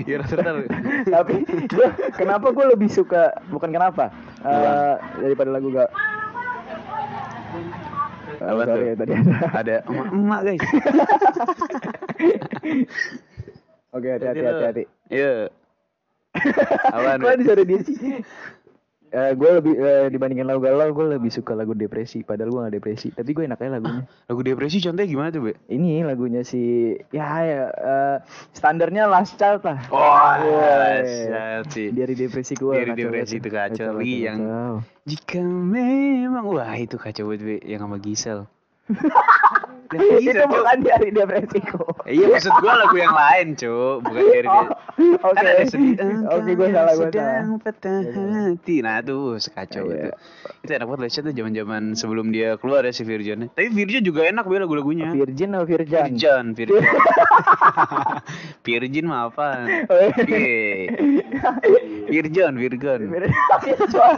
ya 0.07 0.15
rata-rata 0.23 0.63
Tapi 1.11 1.43
gua 1.67 1.91
kenapa 2.15 2.55
gue 2.55 2.65
lebih 2.71 2.87
suka 2.87 3.35
bukan 3.51 3.75
kenapa 3.75 4.07
eh, 4.47 4.95
daripada 5.19 5.51
lagu 5.59 5.75
gak 5.75 5.91
Apa 8.43 8.63
sorry 8.63 8.95
tuh? 8.95 8.95
tadi 8.99 9.11
ada. 9.11 9.35
ada 9.59 9.75
emak-emak 9.91 10.39
guys. 10.43 10.63
Oke, 13.95 14.07
hati-hati, 14.07 14.39
hati-hati. 14.39 14.83
Iya. 15.11 15.51
Apaan? 16.95 17.19
Kok 17.19 17.35
disuruh 17.37 17.65
dia 17.65 17.79
sih? 17.81 17.95
Eh, 19.13 19.37
gue 19.37 19.45
lebih 19.45 19.77
eh, 19.77 20.09
dibandingkan 20.09 20.49
lagu 20.49 20.65
galau, 20.65 20.89
gue 20.89 21.05
lebih 21.13 21.29
suka 21.29 21.53
lagu 21.53 21.77
depresi. 21.77 22.25
Padahal 22.25 22.49
gue 22.49 22.61
gak 22.65 22.73
depresi, 22.73 23.13
tapi 23.13 23.29
gue 23.29 23.45
enaknya 23.45 23.77
lagunya. 23.77 24.09
Lagu 24.25 24.41
depresi 24.41 24.81
contohnya 24.81 25.05
gimana 25.05 25.29
tuh, 25.29 25.41
Be? 25.45 25.53
Ini 25.69 26.01
lagunya 26.01 26.41
si 26.41 26.97
ya 27.13 27.27
ya 27.45 27.61
eh, 27.69 28.17
standarnya 28.51 29.05
Last 29.05 29.37
Child 29.37 29.61
lah. 29.61 29.79
Oh, 29.93 30.01
Woi. 30.01 31.05
dahsyat 31.05 31.65
sih. 31.69 31.93
Dari 31.93 32.17
depresi 32.17 32.57
gue. 32.57 32.73
Dari 32.73 32.91
depresi 32.97 33.37
itu 33.37 33.49
kacau. 33.53 34.01
Lagi 34.01 34.17
yang- 34.25 34.81
Jika 35.05 35.45
memang 35.45 36.49
wah 36.49 36.73
itu 36.73 36.97
kacau 36.97 37.29
banget 37.29 37.41
Be. 37.45 37.55
yang 37.69 37.85
sama 37.85 38.01
Gisel. 38.01 38.49
itu 39.95 40.41
bukan 40.43 40.77
dari 40.79 41.09
depresiku. 41.09 41.83
Iya 42.03 42.25
maksud 42.29 42.53
gua 42.57 42.73
lagu 42.77 42.95
yang 42.95 43.11
lain, 43.11 43.47
Cuk. 43.53 43.95
Bukan 44.01 44.21
dari 44.23 44.41
dia. 44.41 44.51
Oh, 44.53 44.65
Oke. 45.23 45.33
Kan 45.33 45.43
ada 45.43 45.63
sedih. 45.63 45.95
Oke, 46.27 46.51
gue 46.53 46.67
salah, 46.69 46.93
gue 46.93 47.09
salah. 47.09 47.43
Patah 47.59 47.97
hati. 48.05 48.75
Nah, 48.79 49.01
tuh 49.01 49.35
sekacau 49.35 49.83
Iya. 49.85 49.95
itu. 49.95 50.09
Itu 50.61 50.71
enak 50.71 50.85
banget 50.85 51.01
Lesha 51.01 51.19
tuh 51.21 51.33
zaman-zaman 51.33 51.83
sebelum 51.93 52.29
dia 52.29 52.55
keluar 52.55 52.81
ya 52.81 52.91
si 52.91 53.01
Virgin. 53.01 53.49
Tapi 53.49 53.69
Virgin 53.69 54.01
juga 54.01 54.23
enak 54.23 54.43
be 54.43 54.55
lagu-lagunya. 54.55 55.09
Virgin 55.09 55.49
atau 55.51 55.65
Virjan? 55.65 56.03
Virgin, 56.09 56.45
Virgin. 56.53 56.83
Virgin 58.65 59.05
mah 59.05 59.27
apa? 59.27 59.47
Iya. 60.19 60.93
Virgin, 62.05 62.53
Virgin. 62.55 62.99
Virjan. 63.03 64.17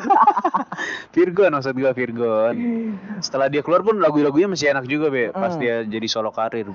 Virgon 1.12 1.52
maksud 1.52 1.74
gua 1.74 1.92
Virgon. 1.92 2.56
Setelah 3.20 3.48
dia 3.48 3.62
keluar 3.62 3.82
pun 3.82 3.98
lagu-lagunya 3.98 4.46
masih 4.46 4.70
enak 4.70 4.86
juga 4.86 5.08
be. 5.08 5.32
Pas 5.32 5.54
Hmm. 5.56 5.62
Dia 5.66 5.82
jadi 5.82 6.06
solo 6.06 6.30
karir. 6.30 6.70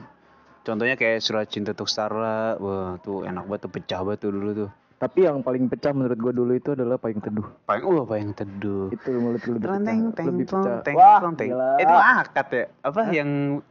Contohnya 0.60 0.98
kayak 0.98 1.22
Surat 1.22 1.46
Cinta 1.46 1.72
Untuk 1.72 1.86
Starla, 1.86 2.58
wah 2.58 2.98
tuh 3.00 3.22
enak 3.22 3.46
banget 3.46 3.60
tuh 3.64 3.72
pecah 3.72 4.00
banget 4.02 4.18
tuh 4.20 4.30
dulu 4.34 4.50
tuh. 4.52 4.70
Tapi 5.00 5.24
yang 5.24 5.40
paling 5.40 5.64
pecah 5.64 5.96
menurut 5.96 6.20
gue 6.20 6.32
dulu 6.36 6.52
itu 6.52 6.76
adalah 6.76 7.00
paling 7.00 7.24
teduh. 7.24 7.48
Paling 7.64 7.84
uh 7.88 8.04
paling 8.04 8.36
teduh. 8.36 8.92
Itu 8.92 9.08
mulut 9.16 9.40
gue 9.40 9.56
lebih 9.56 9.64
pecah. 9.64 9.80
Teng 9.80 10.00
teng 10.12 10.26
lebih 10.28 10.44
pecah. 10.44 10.84
teng 10.84 10.96
Wah, 11.00 11.20
teng. 11.32 11.48
gila. 11.48 11.72
Itu 11.80 11.94
akad 11.96 12.46
ya? 12.52 12.64
Apa 12.84 13.00
yang 13.08 13.28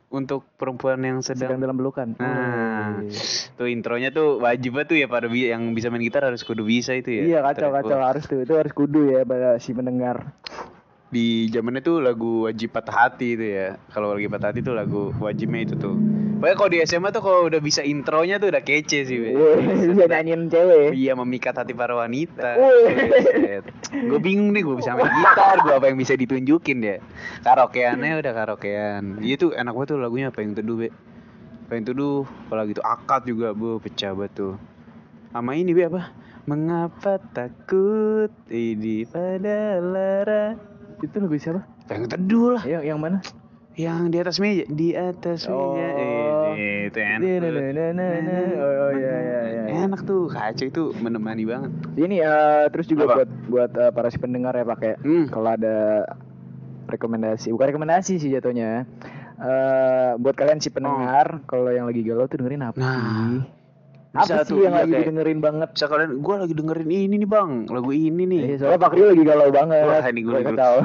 untuk 0.10 0.42
perempuan 0.58 0.98
yang 1.06 1.22
sedang 1.22 1.54
sedang 1.54 1.62
dalam 1.62 1.78
pelukan. 1.78 2.18
Nah, 2.18 3.06
Wih. 3.06 3.14
tuh 3.54 3.70
intronya 3.70 4.10
tuh 4.10 4.42
wajib 4.42 4.74
banget 4.74 4.88
tuh 4.90 4.98
ya 4.98 5.06
pada 5.06 5.30
bi- 5.30 5.54
yang 5.54 5.78
bisa 5.78 5.94
main 5.94 6.02
gitar 6.02 6.26
harus 6.26 6.42
kudu 6.42 6.66
bisa 6.66 6.98
itu 6.98 7.14
ya. 7.14 7.22
Iya 7.22 7.40
kacau 7.46 7.70
Ter- 7.70 7.76
kacau 7.78 8.00
harus 8.02 8.24
tuh 8.26 8.40
itu 8.42 8.54
harus 8.58 8.74
kudu 8.74 9.14
ya 9.14 9.22
pada 9.22 9.62
si 9.62 9.78
pendengar. 9.78 10.34
Di 11.10 11.50
zamannya 11.50 11.82
tuh 11.82 12.06
lagu 12.06 12.46
wajib 12.46 12.70
patah 12.70 13.10
hati 13.10 13.34
itu 13.34 13.46
ya. 13.50 13.82
Kalau 13.90 14.14
lagi 14.14 14.30
patah 14.30 14.54
hati 14.54 14.62
tuh 14.62 14.78
lagu 14.78 15.10
wajibnya 15.18 15.66
itu 15.66 15.74
tuh. 15.74 15.98
Pokoknya 16.40 16.56
kalau 16.56 16.70
di 16.70 16.80
SMA 16.86 17.10
tuh 17.12 17.24
kalau 17.26 17.40
udah 17.50 17.60
bisa 17.60 17.82
intronya 17.82 18.38
tuh 18.38 18.54
udah 18.54 18.62
kece 18.62 19.10
sih. 19.10 19.18
Be. 19.18 19.34
Bisa 19.90 20.06
nyanyiin 20.06 20.48
cewek. 20.54 20.94
Iya 20.94 21.18
memikat 21.18 21.58
hati 21.58 21.74
para 21.74 21.98
wanita. 21.98 22.56
Gue 23.92 24.20
bingung 24.22 24.54
nih 24.54 24.62
gue 24.62 24.78
bisa 24.78 24.94
main 24.96 25.10
gitar, 25.10 25.60
gue 25.66 25.74
apa 25.76 25.90
yang 25.90 25.98
bisa 25.98 26.14
ditunjukin 26.14 26.78
ya. 26.80 27.02
Karaokeannya 27.42 28.22
udah 28.22 28.32
karaokean. 28.32 29.20
Iya 29.20 29.36
tuh 29.36 29.52
enak 29.58 29.74
banget 29.76 29.90
tuh 29.92 30.00
lagunya 30.00 30.30
apa 30.30 30.40
yang 30.46 30.54
teduh 30.54 30.78
be. 30.78 30.94
Apa 31.68 31.74
yang 31.74 31.86
teduh, 31.90 32.24
apalagi 32.48 32.72
tuh 32.78 32.86
akad 32.86 33.22
juga 33.26 33.52
bu 33.58 33.82
pecah 33.82 34.14
banget 34.14 34.32
tuh. 34.38 34.54
Sama 35.34 35.58
ini 35.58 35.74
be 35.74 35.90
apa? 35.90 36.14
Mengapa 36.48 37.20
takut 37.36 38.32
ini 38.48 39.04
pada 39.10 39.82
lara? 39.84 40.56
Itu 41.00 41.16
lagu 41.18 41.36
siapa? 41.36 41.62
Yang 41.88 42.04
teduh 42.10 42.48
lah. 42.54 42.64
Yang 42.64 42.84
yang 42.86 43.00
mana? 43.00 43.18
Yang 43.74 44.00
di 44.06 44.18
atas 44.20 44.38
meja, 44.38 44.64
di 44.68 44.90
atas 44.92 45.40
Oh. 45.48 45.72
meja. 45.72 45.88
Eh, 46.52 46.80
itu 46.88 47.00
enak. 47.00 47.20
tuh. 47.24 47.52
Oh, 48.60 48.92
iya, 48.92 49.16
iya, 49.16 49.42
iya. 49.48 49.64
Enak 49.86 50.02
tuh, 50.04 50.28
kacau 50.28 50.66
itu 50.66 50.84
menemani 50.98 51.44
banget. 51.44 51.72
Ini 51.96 52.16
eh, 52.20 52.64
terus 52.70 52.86
juga 52.86 53.04
Apa? 53.06 53.16
buat 53.16 53.30
buat 53.48 53.72
eh, 53.74 53.92
para 53.92 54.08
si 54.08 54.18
pendengar 54.18 54.52
ya 54.54 54.64
pakai 54.64 55.00
Hmm. 55.00 55.26
kalau 55.28 55.50
ada 55.50 56.04
rekomendasi 56.88 57.54
bukan 57.54 57.70
rekomendasi 57.70 58.18
sih 58.18 58.30
jatuhnya 58.30 58.90
eh 59.40 60.12
buat 60.18 60.34
kalian 60.34 60.58
si 60.58 60.68
pendengar 60.68 61.46
kalau 61.46 61.70
yang 61.70 61.86
lagi 61.86 62.02
galau 62.02 62.26
tuh 62.26 62.42
dengerin 62.42 62.66
apa 62.66 62.76
Oh. 62.76 62.84
Nah, 62.84 62.98
sih 63.38 63.40
bisa 64.12 64.34
apa 64.34 64.42
sih 64.42 64.50
tuh, 64.50 64.60
yang 64.60 64.72
iya, 64.72 64.80
lagi 64.80 64.90
kayak- 64.90 65.04
didengerin 65.06 65.40
banget 65.40 65.70
Bisa 65.72 65.86
kalian, 65.86 66.12
gue 66.18 66.36
lagi 66.36 66.54
dengerin 66.54 66.90
ini 66.90 67.16
nih 67.16 67.30
bang, 67.30 67.50
lagu 67.68 67.92
ini 67.92 68.24
nih. 68.26 68.42
Iya, 68.44 68.56
soalnya 68.58 68.80
Pak 68.80 68.92
Rio 68.92 69.06
lagi 69.08 69.24
galau 69.24 69.50
banget 69.50 69.84
Wah, 69.84 70.02
ini 70.04 70.20
gue 70.20 70.34
lagi- 70.34 70.58
tahu 70.58 70.78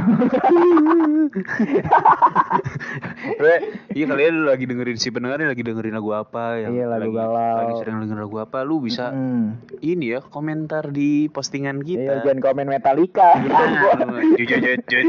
iya 3.90 4.04
kalian 4.06 4.34
lagi 4.44 4.64
dengerin 4.64 4.96
si 4.96 5.08
pendengar 5.08 5.38
nih 5.38 5.48
lagi 5.48 5.62
dengerin 5.62 5.94
lagu 5.94 6.10
apa 6.12 6.60
yang 6.60 6.72
Iya, 6.74 6.84
lagu 6.86 7.00
lagi, 7.02 7.16
galau. 7.16 7.56
lagi 7.56 7.72
sering 7.78 7.96
dengerin 7.98 8.22
lagu 8.22 8.36
apa, 8.38 8.58
lu 8.60 8.76
bisa 8.78 9.08
Hmm. 9.08 9.56
ini 9.80 10.12
ya 10.12 10.20
komentar 10.20 10.90
di 10.90 11.26
postingan 11.28 11.80
Iya, 11.80 11.86
kita. 11.86 12.12
jangan 12.24 12.40
komen 12.42 12.66
Metallica 12.68 13.30
Ah, 13.34 14.20
jut, 14.36 14.48
jut, 14.50 14.78
jut, 14.84 15.06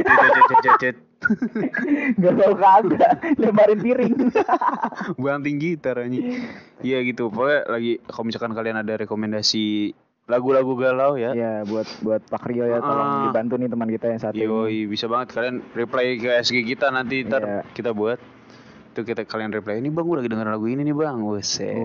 jut, 0.80 0.96
jut. 1.18 1.72
galau 2.18 2.54
kagak 2.54 3.12
lebarin 3.36 3.80
piring 3.80 4.14
Banting 5.18 5.58
gitar 5.58 5.98
anjing. 5.98 6.46
Iya 6.80 7.02
gitu. 7.02 7.28
Pokoknya 7.28 7.66
lagi 7.68 7.98
kalau 8.04 8.26
misalkan 8.26 8.52
kalian 8.52 8.78
ada 8.78 8.94
rekomendasi 8.96 9.96
lagu-lagu 10.26 10.74
galau 10.74 11.14
ya. 11.16 11.32
ya 11.32 11.62
buat 11.64 11.86
buat 12.02 12.22
Pak 12.24 12.46
Rio 12.46 12.66
ya 12.66 12.80
tolong 12.80 13.06
Ah. 13.06 13.22
dibantu 13.26 13.56
nih 13.56 13.70
teman 13.70 13.86
kita 13.88 14.06
yang 14.08 14.18
satu 14.20 14.34
ini 14.34 14.44
Yoi, 14.44 14.78
bisa 14.86 15.06
banget 15.06 15.28
kalian 15.32 15.62
reply 15.72 16.18
ke 16.18 16.30
SG 16.36 16.66
kita 16.66 16.90
nanti 16.90 17.22
ntar 17.22 17.42
Iya. 17.42 17.62
kita 17.72 17.94
buat. 17.94 18.18
Itu 18.90 19.04
kita 19.04 19.22
kalian 19.24 19.52
reply 19.52 19.78
ini 19.78 19.88
bang, 19.88 20.02
gue 20.02 20.18
lagi 20.18 20.32
denger 20.32 20.48
lagu 20.48 20.66
ini 20.66 20.82
nih 20.82 20.96
bang. 20.96 21.20
Buset, 21.20 21.78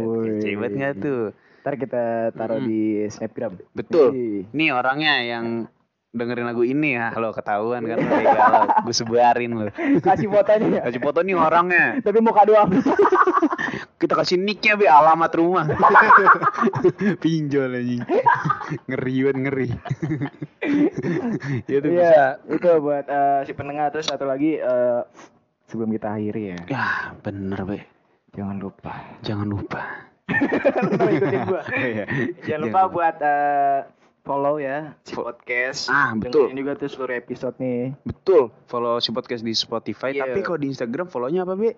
banget 0.51 0.73
nggak 0.73 0.95
tuh? 0.99 1.23
ntar 1.61 1.77
kita 1.77 2.03
taruh 2.33 2.57
Mm-mm. 2.57 2.71
di 2.73 2.81
snapgram 3.07 3.53
Betul. 3.71 4.09
Ih. 4.11 4.41
Nih 4.51 4.73
orangnya 4.73 5.21
yang 5.21 5.69
dengerin 6.11 6.43
lagu 6.43 6.67
ini 6.67 6.99
ya, 6.99 7.15
lo 7.15 7.31
ketahuan 7.31 7.87
kan 7.87 8.03
lagi 8.03 8.27
galau. 8.27 8.67
Gue 8.83 8.95
sebarin 8.95 9.51
lo. 9.55 9.71
kasih 10.03 10.27
fotonya 10.27 10.67
ya 10.67 10.83
Kasih 10.91 11.01
foto 11.01 11.23
nih 11.23 11.39
orangnya. 11.39 12.03
tapi 12.03 12.19
muka 12.19 12.43
doang 12.43 12.67
Kita 14.01 14.17
kasih 14.19 14.41
nicknya 14.41 14.75
be 14.81 14.89
alamat 14.89 15.31
rumah. 15.37 15.69
Pinjol 17.23 17.77
anjing. 17.77 18.03
Ngeri 18.89 19.17
banget 19.23 19.37
ngeri. 19.45 19.69
ya 21.69 21.79
bisa. 21.85 21.93
Iya, 21.93 22.25
itu 22.49 22.69
buat 22.81 23.07
eh, 23.07 23.41
si 23.45 23.53
pendengar 23.53 23.93
terus 23.93 24.09
satu 24.09 24.25
lagi 24.25 24.57
eh, 24.57 25.01
sebelum 25.69 25.93
kita 25.93 26.17
akhiri 26.17 26.57
ya. 26.57 26.59
Ya 26.67 26.85
bener 27.21 27.61
be. 27.69 27.79
Jangan 28.33 28.57
lupa. 28.59 28.93
Jangan 29.23 29.47
lupa. 29.47 29.83
Iya. 31.71 32.07
Jangan 32.47 32.61
lupa 32.71 32.81
buat 32.89 33.17
eh, 33.21 33.79
follow 34.31 34.63
ya 34.63 34.95
si 35.03 35.19
podcast. 35.19 35.91
Ah, 35.91 36.15
betul. 36.15 36.47
Dengerin 36.47 36.63
juga 36.63 36.73
tuh 36.79 36.87
seluruh 36.87 37.19
episode 37.19 37.59
nih. 37.59 37.99
Betul. 38.07 38.55
Follow 38.71 39.03
si 39.03 39.11
podcast 39.11 39.43
di 39.43 39.51
Spotify. 39.51 40.15
Iya. 40.15 40.31
Tapi 40.31 40.39
kalau 40.47 40.59
di 40.63 40.71
Instagram 40.71 41.11
follownya 41.11 41.43
apa 41.43 41.59
be? 41.59 41.75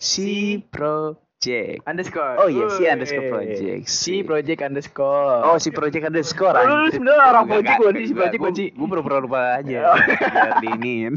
Si 0.00 0.56
Project. 0.64 1.84
Underscore. 1.84 2.40
Oh 2.40 2.48
iya, 2.48 2.72
si 2.72 2.88
underscore 2.88 3.28
project. 3.28 3.84
Si 3.84 4.14
project 4.24 4.60
underscore. 4.64 5.44
Oh 5.44 5.60
si 5.60 5.68
Project 5.68 6.08
underscore. 6.08 6.56
Lu- 6.56 6.88
anjir. 6.88 6.96
sebenarnya 6.96 7.24
orang 7.28 7.44
project 7.44 7.76
bukan 7.76 7.92
sih, 7.92 8.06
si 8.08 8.14
project 8.16 8.40
Gua- 8.40 8.56
sih? 8.56 8.68
Gua 8.72 8.86
pura-pura 8.88 9.16
lupa 9.20 9.40
aja. 9.60 9.78
Oh. 9.92 9.96
Biar 10.00 10.52
diinin. 10.64 11.12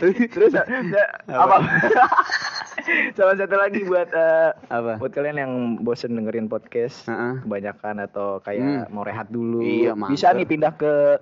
Terus 0.36 0.52
eh, 0.52 1.08
apa? 1.32 1.56
Sama 3.12 3.32
satu 3.34 3.56
lagi 3.56 3.80
buat 3.82 4.08
eh, 4.08 4.50
Apa? 4.68 4.96
buat 4.96 5.12
kalian 5.12 5.36
yang 5.36 5.52
bosen 5.80 6.14
dengerin 6.14 6.46
podcast 6.46 7.06
Heeh. 7.06 7.40
kebanyakan 7.42 8.04
atau 8.04 8.38
kayak 8.40 8.88
mau 8.88 9.02
rehat 9.02 9.28
dulu 9.28 9.60
Iya, 9.60 9.92
bisa 9.96 10.32
nih 10.32 10.44
pindah 10.44 10.72
ke 10.74 11.18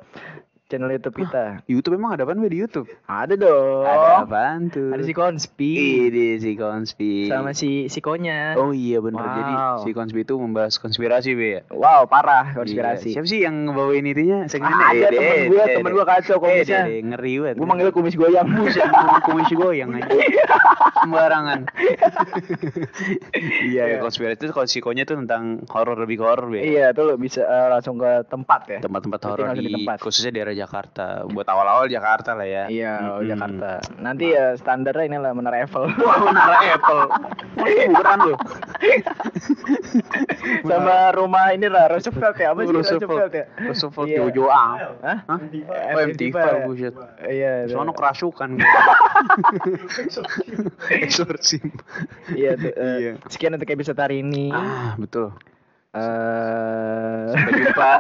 channel 0.71 0.87
YouTube 0.89 1.19
kita 1.19 1.67
YouTube 1.67 1.95
emang 1.95 2.15
ada 2.15 2.23
be 2.23 2.47
di 2.47 2.57
YouTube? 2.57 2.87
ada 3.05 3.35
dong 3.35 3.83
Ada 3.83 4.23
apaan 4.23 4.61
tuh? 4.67 4.89
ada 4.89 5.03
si 5.03 5.11
Konspi 5.11 5.73
Ini 6.07 6.39
si 6.39 6.55
Konspi. 6.55 7.27
sama 7.27 7.51
si 7.51 7.87
Sikonya 7.87 8.55
Oh 8.55 8.71
iya 8.71 8.99
bener 8.99 9.19
Wow. 9.19 9.35
Jadi 9.35 9.53
si 9.81 9.91
Konspi 9.91 10.21
itu 10.21 10.35
membahas 10.37 10.79
konspirasi 10.79 11.35
be 11.35 11.49
ya? 11.51 11.61
wow 11.69 12.07
parah 12.07 12.47
Iya. 12.47 12.57
konspirasi 12.57 13.11
Siapa 13.11 13.27
sih 13.27 13.43
yang 13.43 13.67
ngebawain 13.67 14.05
itunya? 14.05 14.47
Segmennya? 14.47 14.79
Ah, 14.79 14.91
ada 14.93 15.09
temen 15.11 15.39
gue 15.49 15.65
temen 15.67 15.91
gue 15.91 16.07
kacau 16.07 16.37
komisnya 16.39 16.81
deh, 16.81 16.89
deh, 16.89 17.01
ngeri 17.05 17.35
banget. 17.37 17.55
gue 17.57 17.67
manggil 17.67 17.91
kumis 17.91 18.15
goyang 18.15 18.47
Buset, 18.57 18.87
kumis 19.23 19.51
goyang 19.51 19.91
aja. 19.93 20.07
Sembarangan. 21.01 21.61
Iya, 23.63 23.83
Iya. 23.89 23.97
konspirasi 23.99 24.37
itu 24.39 24.53
kalau 24.53 24.69
sikonya 24.69 25.03
tuh 25.03 25.17
tentang 25.17 25.43
horor 25.67 25.97
lebih 25.99 26.21
horor 26.21 26.49
be. 26.49 26.61
iya 26.63 26.93
tuh 26.93 27.05
lo 27.05 27.15
bisa 27.17 27.41
eh, 27.41 27.69
langsung 27.69 27.97
ke 27.97 28.23
tempat 28.27 28.61
ya 28.69 28.79
Tempat-tempat 28.81 29.21
horor 29.25 29.47
di 29.55 29.67
tempat. 29.73 29.97
khususnya 29.99 30.31
daerah 30.31 30.55
Jakarta. 30.61 31.25
Buat 31.25 31.47
awal-awal 31.47 31.87
Jakarta 31.87 32.33
lah 32.33 32.45
ya. 32.45 32.65
Iya, 32.67 32.93
Mm-mm. 33.17 33.27
Jakarta. 33.27 33.71
Nanti 33.97 34.31
ya 34.31 34.53
standarnya 34.55 35.05
ini 35.07 35.17
lah 35.17 35.33
Menara 35.39 35.57
Eiffel. 35.59 35.89
Wah, 35.91 36.19
menara 36.21 36.59
Apple. 36.71 37.03
Bukan 37.91 38.19
lo. 38.23 38.35
Sama 40.63 40.97
rumah 41.13 41.51
ini 41.51 41.67
lah 41.67 41.89
Roosevelt 41.89 42.37
ya, 42.37 42.53
apa 42.53 42.61
sih 42.63 42.73
Roosevelt. 42.73 43.31
Ya? 43.31 43.45
Roosevelt 43.59 44.07
Iya. 44.07 44.19
Jojo 44.23 44.45
Ang. 44.47 44.73
Hah? 45.01 45.19
Eh, 45.51 45.69
Oh, 45.91 46.01
MT5, 46.03 46.35
ya? 46.35 46.53
buset. 46.65 46.95
Iya. 47.23 47.53
itu. 47.65 47.73
Sono 47.73 47.93
kerasukan. 47.93 48.51
Exorcism. 50.93 51.71
Iya, 52.31 52.57
tuh, 52.57 52.73
eh, 52.73 52.97
Iya. 52.99 53.13
Sekian 53.27 53.55
untuk 53.55 53.69
episode 53.69 53.97
hari 53.97 54.21
ini. 54.21 54.51
Ah, 54.51 54.95
betul. 54.97 55.33
Eh, 55.91 57.23
Sampai 57.29 57.53
jumpa. 57.61 57.91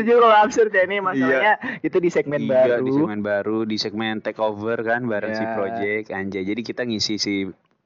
Kalau 0.00 0.30
absurd 0.32 0.72
ya 0.72 0.84
ini 0.84 0.98
masalahnya 0.98 1.54
itu 1.80 1.96
di 1.96 2.08
segmen 2.08 2.40
Iya, 2.42 2.80
baru. 2.80 2.80
di 2.80 2.90
segmen 2.94 3.20
baru, 3.20 3.58
di 3.62 3.76
segmen 3.76 4.14
takeover 4.18 4.80
kan 4.80 5.04
bareng 5.04 5.32
si 5.32 5.42
Iya. 5.42 5.52
Project 5.52 6.06
Anjay. 6.10 6.42
Jadi 6.44 6.60
kita 6.62 6.82
ngisi 6.82 7.16
si 7.16 7.34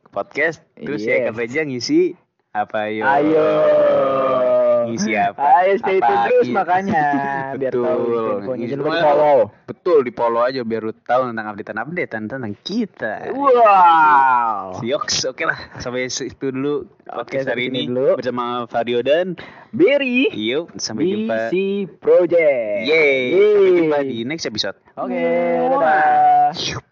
podcast, 0.09 0.63
terus 0.77 1.03
Yes. 1.03 1.27
ya 1.27 1.35
kerja 1.35 1.61
ngisi 1.63 2.15
apa 2.53 2.87
yo? 2.89 3.03
Ayo. 3.03 3.47
Ngisi 4.91 5.13
apa? 5.15 5.41
Ayo 5.41 5.73
stay 5.77 5.99
tune 5.99 6.19
terus 6.27 6.47
lagi? 6.47 6.53
makanya 6.53 7.03
biar 7.61 7.73
tahu 7.73 7.83
Betul. 7.83 8.35
infonya. 8.41 8.67
Jangan 8.67 8.79
lupa 8.79 8.89
semua. 8.89 8.95
di 8.95 9.05
follow. 9.05 9.39
Betul 9.65 9.99
di 10.03 10.13
follow 10.13 10.43
aja 10.43 10.61
biar 10.61 10.83
lu 10.83 10.93
tahu 10.97 11.23
tentang 11.31 11.47
update-update 11.49 12.11
tentang 12.11 12.55
kita. 12.61 13.13
Wow. 13.31 14.83
Yoks, 14.83 15.17
oke 15.27 15.45
lah. 15.47 15.59
Sampai 15.79 16.11
situ 16.11 16.51
dulu 16.51 16.85
Oke, 17.07 17.37
podcast 17.37 17.47
hari 17.49 17.71
sampai 17.71 17.81
ini 17.81 17.83
dulu. 17.87 18.09
bersama 18.19 18.45
Vario 18.67 19.01
dan 19.01 19.39
Berry. 19.71 20.27
Yuk, 20.31 20.75
sampai 20.77 21.05
jumpa. 21.07 21.35
BC 21.49 21.55
Project. 21.99 22.83
Yeay. 22.83 23.23
Sampai 23.31 23.39
Yeay. 23.39 23.79
jumpa 23.79 23.99
di 24.03 24.19
next 24.27 24.45
episode. 24.45 24.77
Oke, 24.99 25.15
dadah. 25.71 26.51
Syup. 26.53 26.90